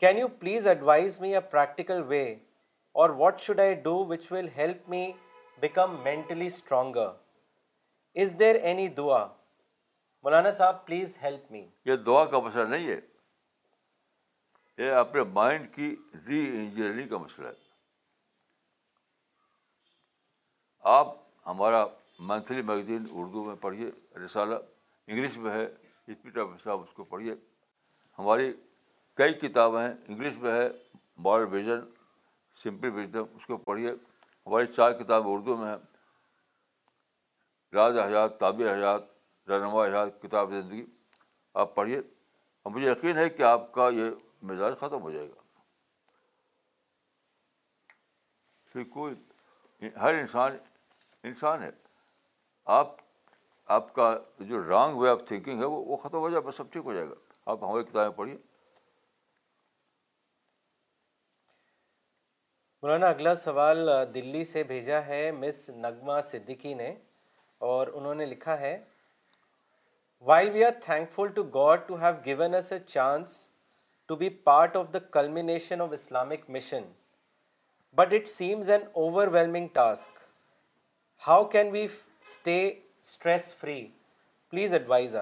[0.00, 2.22] can you please advise me a practical way
[3.02, 5.10] or what should I do which will help me
[5.60, 7.08] become mentally stronger
[8.22, 9.24] is there any دعا
[10.22, 12.98] مولانا صاحب please help me یہ دعا کا مسئلہ نہیں ہے
[14.84, 15.94] یہ اپنے مائنڈ کی
[16.28, 17.68] ری انجینئرنگ کا مسئلہ ہے
[20.98, 21.14] آپ
[21.46, 21.84] ہمارا
[22.28, 23.90] منتھلی میگزین اردو میں پڑھیے
[24.24, 24.54] رسالہ
[25.06, 27.34] انگلش میں ہے اسپیٹ آف حساب اس کو پڑھیے
[28.18, 28.52] ہماری
[29.16, 30.68] کئی کتابیں ہیں انگلش میں ہے
[31.24, 31.80] مارل ویژن
[32.62, 33.90] سمپل ویژن اس کو پڑھیے
[34.46, 35.76] ہماری چار کتابیں اردو میں ہیں
[37.74, 39.02] راز حیات تعبیر حیات
[39.50, 40.84] رہنما حیات کتاب زندگی
[41.64, 44.10] آپ پڑھیے اور مجھے یقین ہے کہ آپ کا یہ
[44.50, 45.52] مزاج ختم ہو جائے گا
[48.92, 50.56] کوئی ہر انسان
[51.28, 51.70] انسان ہے
[52.76, 52.94] آپ
[53.76, 54.04] آپ کا
[54.48, 56.92] جو رانگ وے آف تھنکنگ ہے وہ, وہ ختم ہو جائے بس سب ٹھیک ہو
[56.94, 57.14] جائے گا
[57.52, 58.36] آپ ہماری کتابیں پڑھیے
[62.82, 66.94] مولانا اگلا سوال دلی سے بھیجا ہے مس نغمہ صدیقی نے
[67.70, 68.72] اور انہوں نے لکھا ہے
[70.30, 70.78] while we are
[71.14, 73.32] thankful to God to have given us a chance
[74.08, 76.84] to be part of the culmination of Islamic mission
[78.00, 78.82] but it seems an
[79.38, 80.18] overwhelming task
[81.26, 81.86] how can we
[84.50, 85.16] please advise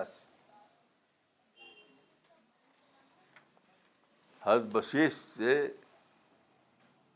[4.42, 5.56] حضرت بشیر سے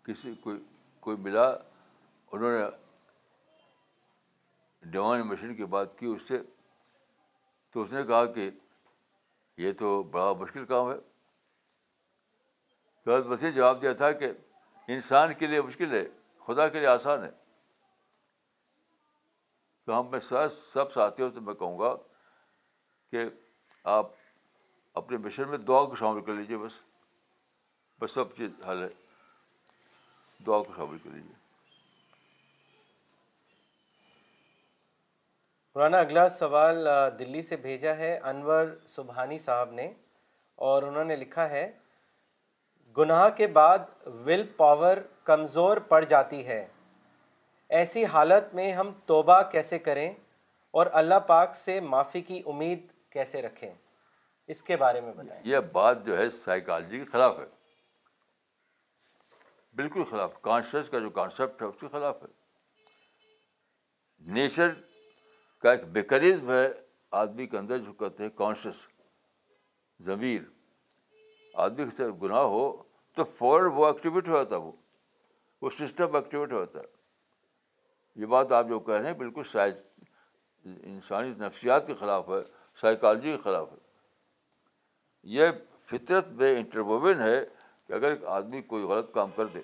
[0.07, 0.53] کسی کو
[1.01, 1.47] کوئی ملا
[2.33, 2.65] انہوں نے
[4.91, 6.39] ڈیوان machine کی بات کی اس سے
[7.73, 8.51] تو اس نے کہا کہ
[9.63, 10.97] یہ تو بڑا مشکل کام ہے
[13.05, 14.33] تو حضرت بشیر جواب دیا تھا کہ
[14.95, 16.05] انسان کے لیے مشکل ہے
[16.47, 17.31] خدا کے لیے آسان ہے
[19.85, 21.95] تو ہم میں سر سب ساتھیوں سے میں کہوں گا
[23.13, 23.25] کہ
[23.99, 24.11] آپ
[25.01, 26.73] اپنے مشن میں دعا کو شامل کر لیجیے بس
[28.01, 28.89] بس سب چیز حل ہے
[30.47, 31.41] دعا کو شامل کر لیجیے
[35.73, 36.87] پرانا اگلا سوال
[37.19, 39.93] دلی سے بھیجا ہے انور سبحانی صاحب نے
[40.71, 41.71] اور انہوں نے لکھا ہے
[42.99, 43.91] گناہ کے بعد
[44.27, 46.67] ول پاور کمزور پڑ جاتی ہے
[47.79, 50.09] ایسی حالت میں ہم توبہ کیسے کریں
[50.81, 52.81] اور اللہ پاک سے معافی کی امید
[53.13, 53.71] کیسے رکھیں
[54.55, 57.45] اس کے بارے میں بتائیں یہ بات جو ہے سائیکالوجی کے خلاف ہے
[59.77, 62.29] بالکل خلاف کانشیس کا جو کانسیپٹ ہے اس کے خلاف ہے
[64.41, 64.73] نیچر
[65.63, 66.63] کا ایک بےقرض ہے
[67.25, 68.87] آدمی کے اندر جو کہتے ہیں کانشیس
[70.07, 70.43] ضمیر
[71.67, 72.67] آدمی گناہ ہو
[73.17, 74.73] تو فوراً وہ ایکٹیویٹ ہو جاتا ہے وہ
[75.63, 77.01] وہ سسٹم ایکٹیویٹ ہو جاتا ہے
[78.21, 79.75] یہ بات آپ جو کہہ رہے ہیں بالکل سائز
[80.87, 82.43] انسانی نفسیات کے خلاف ہے
[82.81, 83.77] سائیکالوجی کے خلاف ہے
[85.37, 85.51] یہ
[85.91, 87.45] فطرت میں انٹرووین ہے
[87.87, 89.61] کہ اگر ایک آدمی کوئی غلط کام کر دے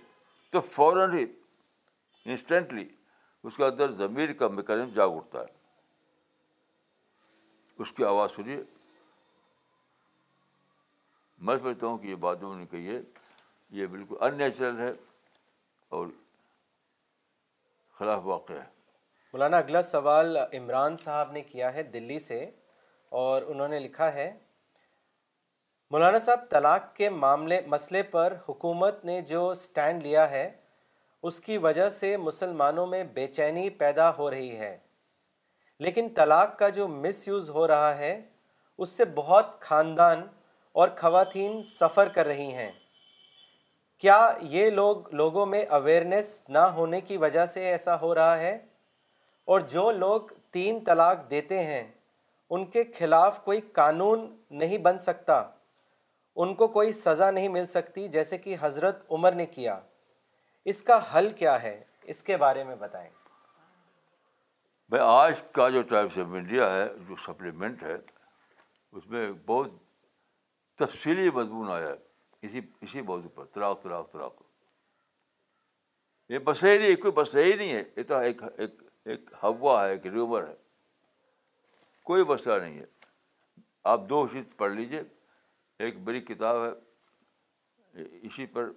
[0.53, 1.25] تو فوراً ہی
[2.31, 2.85] انسٹنٹلی
[3.49, 5.57] اس کے اندر ضمیر کا میکنزم جاگ اٹھتا ہے
[7.83, 8.57] اس کی آواز سنیے
[11.47, 13.01] میں سمجھتا ہوں کہ یہ بات جو کہی ہے
[13.79, 14.93] یہ بالکل ان نیچرل ہے
[15.97, 16.07] اور
[17.99, 18.67] خلاف واقع ہے
[19.33, 22.39] مولانا اگلا سوال عمران صاحب نے کیا ہے دلی سے
[23.23, 24.31] اور انہوں نے لکھا ہے
[25.93, 30.49] مولانا صاحب طلاق کے معاملے مسئلے پر حکومت نے جو سٹینڈ لیا ہے
[31.29, 34.77] اس کی وجہ سے مسلمانوں میں بے چینی پیدا ہو رہی ہے
[35.87, 38.13] لیکن طلاق کا جو مس یوز ہو رہا ہے
[38.85, 40.27] اس سے بہت خاندان
[40.81, 42.71] اور خواتین سفر کر رہی ہیں
[44.01, 44.17] کیا
[44.51, 46.27] یہ لوگ لوگوں میں اویئرنیس
[46.57, 48.57] نہ ہونے کی وجہ سے ایسا ہو رہا ہے
[49.53, 51.83] اور جو لوگ تین طلاق دیتے ہیں
[52.57, 54.29] ان کے خلاف کوئی قانون
[54.61, 55.43] نہیں بن سکتا
[56.43, 59.79] ان کو کوئی سزا نہیں مل سکتی جیسے کہ حضرت عمر نے کیا
[60.73, 61.81] اس کا حل کیا ہے
[62.13, 63.09] اس کے بارے میں بتائیں
[64.91, 69.71] بھائی آج کا جو ٹائمس آف انڈیا ہے جو سپلیمنٹ ہے اس میں بہت
[70.85, 72.07] تفصیلی مضمون آیا ہے
[72.43, 74.43] اسی اسی موضوع پر طلاق طلاق طلاق
[76.31, 79.91] یہ مسئلہ ہی نہیں کوئی مسئلہ ہی نہیں ہے یہ تو ایک ایک ہوا ہے
[79.93, 80.55] ایک ریومر ہے
[82.07, 82.85] کوئی مسئلہ نہیں ہے
[83.93, 85.03] آپ دو چیز پڑھ لیجیے
[85.87, 88.71] ایک بڑی کتاب ہے اسی پر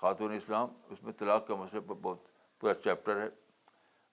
[0.00, 2.22] خاتون اسلام اس میں طلاق کے مسئلہ پر بہت
[2.60, 3.28] پورا چیپٹر ہے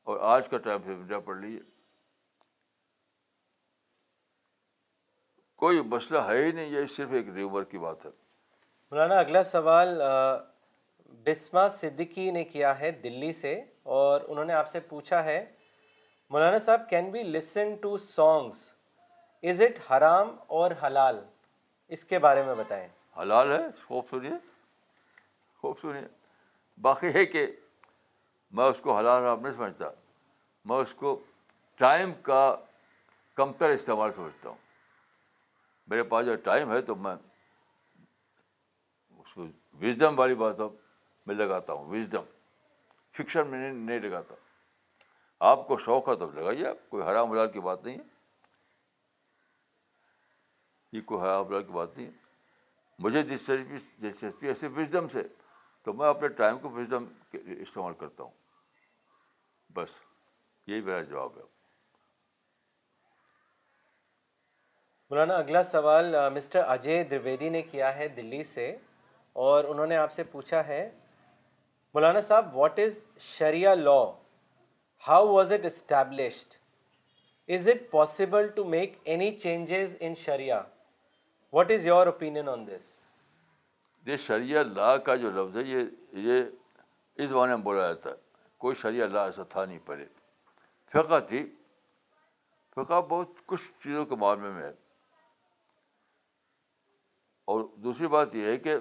[0.10, 1.60] اور آج کا ٹائم پھر انڈیا پڑھ لیجیے
[5.64, 8.10] کوئی مسئلہ ہے ہی نہیں یہ صرف ایک ریومر کی بات ہے
[8.92, 9.90] مولانا اگلا سوال
[11.26, 13.52] بسما صدیقی نے کیا ہے دلی سے
[13.98, 15.36] اور انہوں نے آپ سے پوچھا ہے
[16.30, 18.64] مولانا صاحب can be listen to songs
[19.50, 21.20] is it حرام اور حلال
[21.98, 22.88] اس کے بارے میں بتائیں
[23.22, 24.32] حلال ہے خوب سنیے
[25.62, 26.02] خوب سنیے
[26.90, 27.46] باقی ہے کہ
[28.58, 29.90] میں اس کو حلال حرام نہیں سمجھتا
[30.70, 31.20] میں اس کو
[31.86, 32.42] ٹائم کا
[33.38, 34.58] کمتر استعمال سمجھتا ہوں
[35.90, 37.16] میرے پاس جو ٹائم ہے تو میں
[39.82, 40.72] وزڈم والی بات اب
[41.28, 42.24] میں لگاتا ہوں وزڈم
[43.18, 44.36] فکشن میں نہیں نہیں لگاتا
[45.50, 48.18] آپ کو شوق ہے تو لگائیے آپ کوئی حرام کی بات نہیں ہے
[50.98, 52.28] یہ کوئی حرام کی بات نہیں ہے
[53.04, 55.22] مجھے دلچسپی دلچسپی ایسے وزڈم سے
[55.84, 57.06] تو میں اپنے ٹائم کو وزڈم
[57.58, 58.32] استعمال کرتا ہوں
[59.74, 59.90] بس
[60.68, 61.44] یہی میرا جواب ہے
[65.10, 68.70] مولانا اگلا سوال مسٹر اجے درویدی نے کیا ہے دلی سے
[69.48, 70.80] اور انہوں نے آپ سے پوچھا ہے
[71.94, 74.00] مولانا صاحب what is sharia law
[75.08, 76.56] how was it established
[77.58, 80.62] is it possible to make any changes in sharia
[84.80, 85.82] law کا جو لفظ ہے یہ
[86.28, 86.44] یہ
[87.16, 88.16] اس زمانے میں بولا جاتا ہے
[88.66, 90.06] کوئی شریعہ لا ایسا تھا نہیں پڑے
[90.98, 91.46] فقہ تھی
[92.76, 94.72] فقہ بہت کچھ چیزوں کے معاملے میں ہے
[97.54, 98.76] اور دوسری بات یہ ہے کہ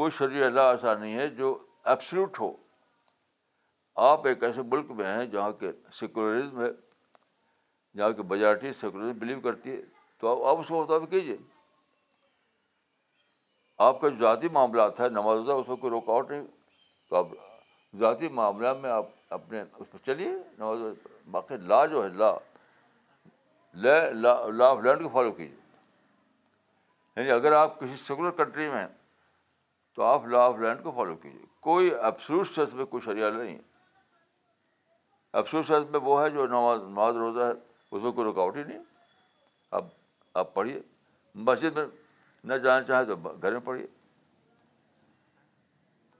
[0.00, 1.48] کوئی شرع اللہ ایسا نہیں ہے جو
[1.94, 2.46] ایپسلوٹ ہو
[4.10, 6.68] آپ ایک ایسے ملک میں ہیں جہاں کے سیکولرزم ہے
[7.98, 9.80] جہاں کی میجارٹی سیکولرزم بلیو کرتی ہے
[10.20, 11.36] تو آپ آپ اس کو مطابق کیجیے
[13.88, 16.46] آپ کا جو ذاتی معاملات ہے نماز ادہ اس کو رکاوٹ نہیں
[17.08, 17.26] تو آپ
[18.00, 20.30] ذاتی معاملہ میں آپ اپنے اس پہ چلیے
[20.62, 20.78] نماز
[21.34, 22.30] باقی لا جو ہے لا
[23.82, 24.32] لے لا
[24.62, 25.58] لا آف لینڈ کو فالو کیجیے
[27.16, 28.88] یعنی اگر آپ کسی سیکولر کنٹری میں ہیں
[29.94, 33.54] تو آپ لا آف لینڈ کو فالو کیجیے کوئی افسوس شخص میں کوئی شریعہ نہیں
[33.54, 33.62] ہے
[35.38, 37.50] افسوس شخص میں وہ ہے جو نماز نماز روزہ ہے
[37.90, 38.78] اس میں کوئی رکاوٹ ہی نہیں
[39.78, 39.86] اب
[40.42, 40.80] آپ پڑھیے
[41.48, 41.86] مسجد میں
[42.44, 43.86] نہ جانا چاہیں تو گھر میں پڑھیے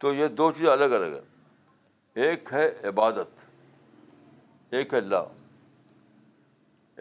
[0.01, 3.45] تو یہ دو چیزیں الگ الگ ہیں ایک ہے عبادت
[4.79, 5.21] ایک ہے لا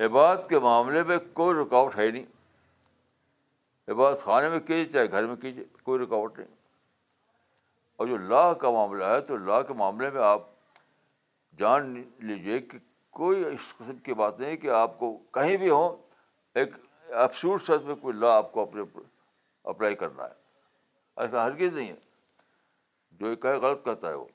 [0.05, 2.25] عبادت کے معاملے میں کوئی رکاوٹ ہے ہی نہیں
[3.91, 6.57] عبادت خانے میں کیجیے چاہے گھر میں کیجیے کوئی رکاوٹ نہیں
[7.99, 10.41] اور جو لا کا معاملہ ہے تو لا کے معاملے میں آپ
[11.59, 11.91] جان
[12.27, 12.77] لیجیے کہ
[13.19, 15.97] کوئی اس قسم کی بات نہیں کہ آپ کو کہیں بھی ہوں
[16.59, 16.75] ایک
[17.23, 18.81] افسوس میں کوئی لا آپ کو اپنے
[19.73, 21.95] اپلائی کرنا ہے ایسا ہرگیز نہیں ہے
[23.23, 24.25] جو کہے غلط کہتا ہے وہ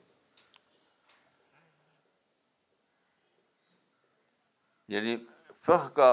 [4.95, 5.15] یعنی
[5.67, 6.11] فخ کا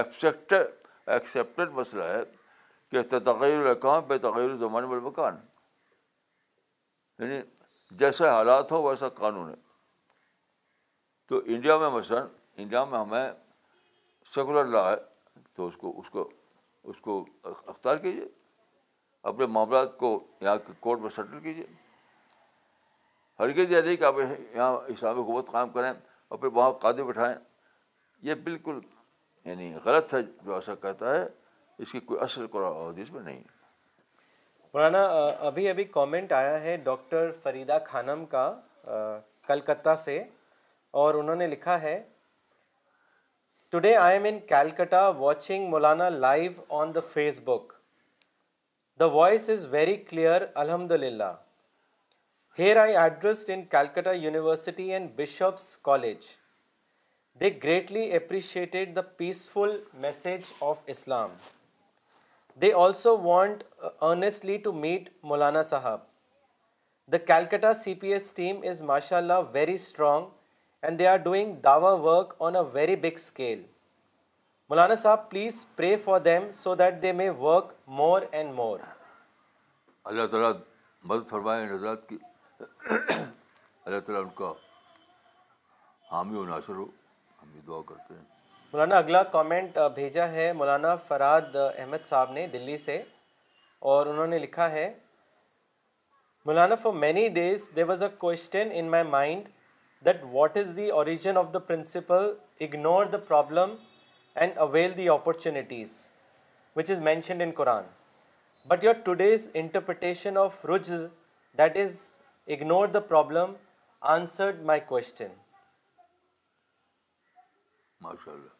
[0.00, 2.22] ایکسیپٹیڈ مسئلہ ہے
[2.90, 5.36] کہ تغیر الاقام بے تغیر زمان والمکان
[7.18, 7.40] یعنی
[7.98, 9.54] جیسے حالات ہو ویسا قانون ہے
[11.28, 12.26] تو انڈیا میں مثلاً
[12.62, 13.30] انڈیا میں ہمیں
[14.34, 14.96] سیکولر لا ہے
[15.56, 16.28] تو اس کو اس کو
[16.90, 18.24] اس کو اختیار کیجیے
[19.30, 20.10] اپنے معاملات کو
[20.40, 21.64] یہاں کے کورٹ میں سیٹل کیجیے
[23.38, 27.34] ہرگز یہ نہیں کہ آپ یہاں اسلامی حکومت قائم کریں اور پھر وہاں قادے بٹھائیں
[28.26, 28.78] یہ بالکل
[29.44, 31.26] یعنی غلط ہے جو ایسا کہتا ہے
[31.82, 33.62] اس کی کوئی اصل قرآن حدیث میں نہیں ہے
[34.74, 35.00] مولانا
[35.48, 38.46] ابھی ابھی کامنٹ آیا ہے ڈاکٹر فریدہ خانم کا
[39.46, 40.16] کلکتہ سے
[41.02, 41.92] اور انہوں نے لکھا ہے
[43.72, 47.00] today I am in Calcutta watching Maulana live on the
[47.44, 47.72] Facebook
[49.00, 51.32] the voice is very clear الحمد للہ
[52.58, 56.26] here I addressed in Calcutta university and Bishop's college
[57.40, 61.36] they greatly appreciated the peaceful message of Islam
[62.62, 63.62] they also want
[64.08, 66.00] earnestly to meet Maulana Sahib
[67.12, 70.26] the Calcutta C P S team is ماشاء اللہ very strong
[70.82, 73.62] and they are doing Dawa work on a very big scale
[74.68, 78.78] مولانا صاحب please pray for them so that they may work more and more
[80.04, 80.52] اللہ تعالیٰ
[81.08, 81.66] مدد فرمائے
[82.08, 82.18] کی
[82.88, 84.52] اللہ تعالیٰ ان کا
[86.12, 86.84] حامی و ناصر ہو
[87.42, 88.32] ہم یہ دعا کرتے ہیں
[88.74, 92.96] مولانا اگلا کامنٹ بھیجا ہے مولانا فراد احمد صاحب نے دلی سے
[93.90, 94.86] اور انہوں نے لکھا ہے
[96.46, 99.48] مولانا for many days there was a question in my mind
[100.06, 102.32] that what is the origin of the principle
[102.66, 103.74] ignore the problem
[104.34, 105.94] and avail the opportunities
[106.76, 107.84] which is mentioned in Quran
[108.70, 110.90] but your today's interpretation of ridge
[111.58, 112.00] that is
[112.58, 113.52] ignore the problem
[114.16, 115.28] answered my question
[118.04, 118.53] ماشاء اللہ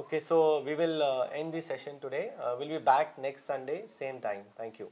[0.00, 2.30] Okay, so we will uh, end the session today.
[2.40, 4.44] Uh, we'll be back next Sunday, same time.
[4.56, 4.86] Thank you.